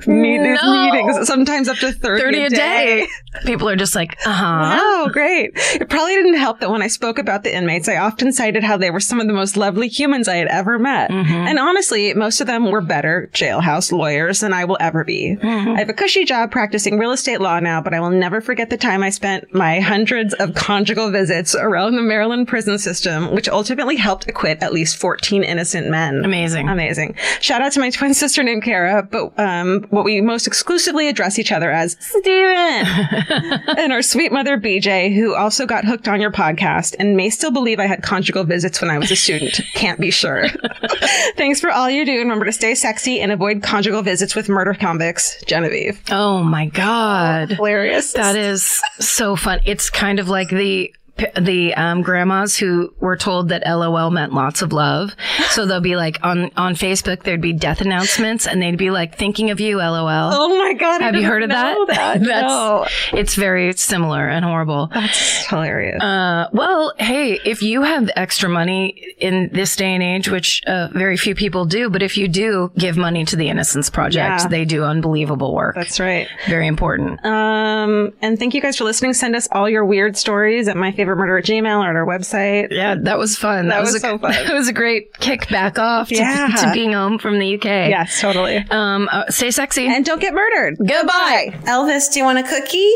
meet, 0.06 0.40
is 0.42 0.60
No. 0.62 0.92
meetings, 0.92 1.28
sometimes 1.28 1.68
up 1.68 1.78
to 1.78 1.92
30, 1.92 2.22
30 2.22 2.44
a 2.44 2.50
day. 2.50 3.08
People 3.46 3.68
are 3.68 3.76
just 3.76 3.96
like, 3.96 4.16
uh 4.28 4.32
huh. 4.32 4.78
Oh, 4.80 5.10
great. 5.12 5.52
It 5.56 5.90
probably 5.90 6.14
didn't 6.14 6.36
help 6.36 6.60
that 6.60 6.70
when 6.70 6.84
I 6.84 6.88
spoke 6.88 7.18
about 7.18 7.44
the 7.44 7.56
inmates, 7.56 7.90
I 7.90 7.98
often 7.98 8.32
cited 8.32 8.64
how 8.64 8.78
they 8.78 8.92
were 8.92 9.00
some 9.00 9.20
of 9.20 9.26
the 9.28 9.34
most 9.34 9.58
lovely 9.58 9.88
humans 9.88 10.28
I 10.28 10.36
had 10.36 10.48
ever 10.48 10.78
met. 10.78 11.10
And 11.10 11.58
honestly, 11.58 12.14
most 12.14 12.40
of 12.42 12.48
them 12.48 12.70
were 12.70 12.82
better 12.82 13.30
jailhouse 13.34 13.92
lawyers 13.92 14.40
than 14.42 14.54
I 14.54 14.66
will 14.66 14.78
ever 14.80 15.04
be. 15.04 15.38
I 15.42 15.80
have 15.80 15.90
a 15.90 15.94
cushy 15.94 16.26
job 16.26 16.52
practicing 16.52 17.00
real 17.00 17.12
estate 17.12 17.42
law 17.42 17.60
now, 17.60 17.82
but 17.82 17.94
I 17.94 18.00
will 18.00 18.12
never 18.12 18.40
forget 18.40 18.70
the 18.70 18.78
time 18.78 19.02
I 19.04 19.10
spent 19.10 19.54
my 19.54 19.80
hundreds 19.80 20.34
of 20.36 20.54
conjugal 20.54 21.10
visits 21.10 21.56
around 21.56 21.96
the 21.96 22.02
Maryland 22.04 22.48
prison 22.48 22.78
system, 22.78 23.34
which 23.34 23.50
ultimately 23.50 23.96
helped 23.96 24.28
acquit 24.44 24.62
at 24.62 24.74
least 24.74 24.98
14 24.98 25.44
innocent 25.44 25.90
men. 25.90 26.24
Amazing. 26.26 26.68
Amazing. 26.68 27.16
Shout 27.40 27.62
out 27.62 27.72
to 27.74 27.80
my 27.80 27.90
twin 27.90 28.14
sister 28.14 28.44
named 28.44 28.64
Kara, 28.64 29.04
but 29.04 29.38
um, 29.40 29.86
what 29.90 30.04
we 30.04 30.20
most 30.22 30.48
exclusively 30.48 31.08
address 31.08 31.40
each 31.40 31.52
other 31.52 31.72
as 31.72 31.96
Steven. 32.00 32.28
and 33.78 33.94
our 33.94 34.02
sweet 34.02 34.32
mother 34.32 34.58
BJ, 34.58 35.16
who 35.16 35.34
also 35.34 35.66
got 35.66 35.86
hooked 35.86 36.08
on 36.08 36.20
your 36.20 36.32
podcast 36.32 36.96
and 37.00 37.16
may 37.16 37.30
still 37.30 37.52
believe 37.52 37.80
I 37.80 37.86
had 37.88 38.04
conjugal 38.04 38.44
visits 38.44 38.82
when 38.82 38.90
I 38.90 38.98
was 38.98 39.12
a 39.12 39.16
student. 39.16 39.62
Can't 39.76 40.00
be 40.00 40.12
sure. 40.12 40.48
Thanks 41.38 41.60
for 41.60 41.72
all 41.72 41.90
you 41.90 42.06
do. 42.06 42.12
and 42.12 42.22
Remember 42.34 42.46
to 42.46 42.52
stay 42.52 42.76
sexy 42.76 43.20
and 43.22 43.32
avoid 43.32 43.64
conjugal 43.64 44.02
visits 44.02 44.36
with 44.36 44.50
murder 44.50 44.74
convicts. 44.74 45.42
Genevieve. 45.46 46.02
Oh 46.12 46.44
my 46.44 46.66
God. 46.68 47.52
Hilarious. 47.52 48.14
That 48.14 48.36
is 48.36 48.82
so 49.00 49.36
fun. 49.36 49.62
It's 49.66 49.90
kind 49.90 50.20
of 50.20 50.28
like 50.28 50.50
the 50.50 50.94
the 51.40 51.74
um, 51.76 52.02
grandmas 52.02 52.58
who 52.58 52.94
were 53.00 53.16
told 53.16 53.50
that 53.50 53.64
LOL 53.68 54.10
meant 54.10 54.34
lots 54.34 54.62
of 54.62 54.74
love. 54.74 55.16
So 55.50 55.66
they'll 55.66 55.80
be 55.80 55.96
like 55.96 56.18
on 56.24 56.50
on 56.58 56.74
Facebook, 56.74 57.24
there'd 57.24 57.40
be 57.42 57.54
death 57.54 57.82
announcements, 57.82 58.48
and 58.48 58.62
they'd 58.62 58.78
be 58.78 58.90
like, 58.90 59.16
"Thinking 59.18 59.52
of 59.52 59.60
you, 59.60 59.78
LOL." 59.78 60.32
Oh 60.34 60.58
my 60.58 60.74
God. 60.74 61.02
Have 61.02 61.16
you 61.16 61.26
heard 61.26 61.44
of 61.44 61.50
that? 61.50 61.78
that? 61.90 62.20
That's 62.24 62.24
no. 62.24 62.88
it's 63.18 63.36
very 63.36 63.74
similar 63.74 64.28
and 64.28 64.44
horrible. 64.44 64.88
That's 64.94 65.46
hilarious. 65.48 66.02
Uh, 66.02 66.50
well, 66.52 66.94
hey, 66.98 67.40
if 67.46 67.62
you 67.62 67.84
have 67.84 68.10
extra 68.16 68.50
money 68.50 69.14
in 69.20 69.50
this 69.54 69.76
day 69.76 69.94
and 69.94 70.02
age, 70.02 70.30
which 70.30 70.64
uh, 70.66 70.88
very 70.94 71.18
few 71.18 71.36
people 71.36 71.66
do, 71.66 71.90
but 71.90 72.02
if 72.02 72.18
you 72.18 72.28
do 72.28 72.72
give 72.78 72.98
money 72.98 73.24
to 73.26 73.36
the 73.36 73.50
Innocence 73.50 73.90
Project, 73.90 74.42
Yeah. 74.42 74.48
they 74.48 74.66
do 74.66 74.84
unbelievable 74.84 75.54
work. 75.54 75.76
That's 75.76 76.00
right. 76.00 76.28
very 76.48 76.68
important. 76.68 77.24
Um, 77.26 78.14
and 78.22 78.40
thank 78.40 78.54
you 78.56 78.62
guys 78.62 78.78
for 78.78 78.84
listening. 78.86 79.14
Send 79.14 79.36
us 79.36 79.48
all 79.52 79.70
your 79.70 79.86
weird 79.86 80.18
stories 80.18 80.68
at 80.68 80.76
my 80.76 80.92
favorite 81.04 81.18
murder 81.18 81.38
at 81.38 81.44
Gmail 81.44 81.84
or 81.84 81.90
at 81.90 81.96
our 81.96 82.06
website. 82.06 82.70
Yeah, 82.72 82.96
that 83.02 83.18
was 83.18 83.38
fun. 83.38 83.68
That, 83.68 83.82
was 83.82 83.96
a, 83.96 84.00
so 84.00 84.18
fun. 84.18 84.32
That 84.48 84.54
was 84.54 84.70
a 84.70 84.74
great 84.74 85.14
kick 85.20 85.50
back 85.50 85.78
off 85.78 86.08
to, 86.08 86.16
Yeah. 86.16 86.48
to 86.62 86.72
being 86.74 86.94
home 86.94 87.20
from 87.20 87.40
the 87.40 87.56
UK. 87.56 87.66
Yes, 87.66 88.22
totally. 88.22 88.58
Um, 88.72 89.10
uh, 89.12 89.30
stay 89.30 89.52
sexy. 89.52 89.88
And 89.88 90.06
don't 90.06 90.22
get 90.22 90.34
murdered. 90.34 90.78
Goodbye. 90.78 91.54
Elvis, 91.64 92.12
do 92.14 92.20
you 92.20 92.26
want 92.26 92.40
a 92.40 92.44
cookie? 92.44 92.94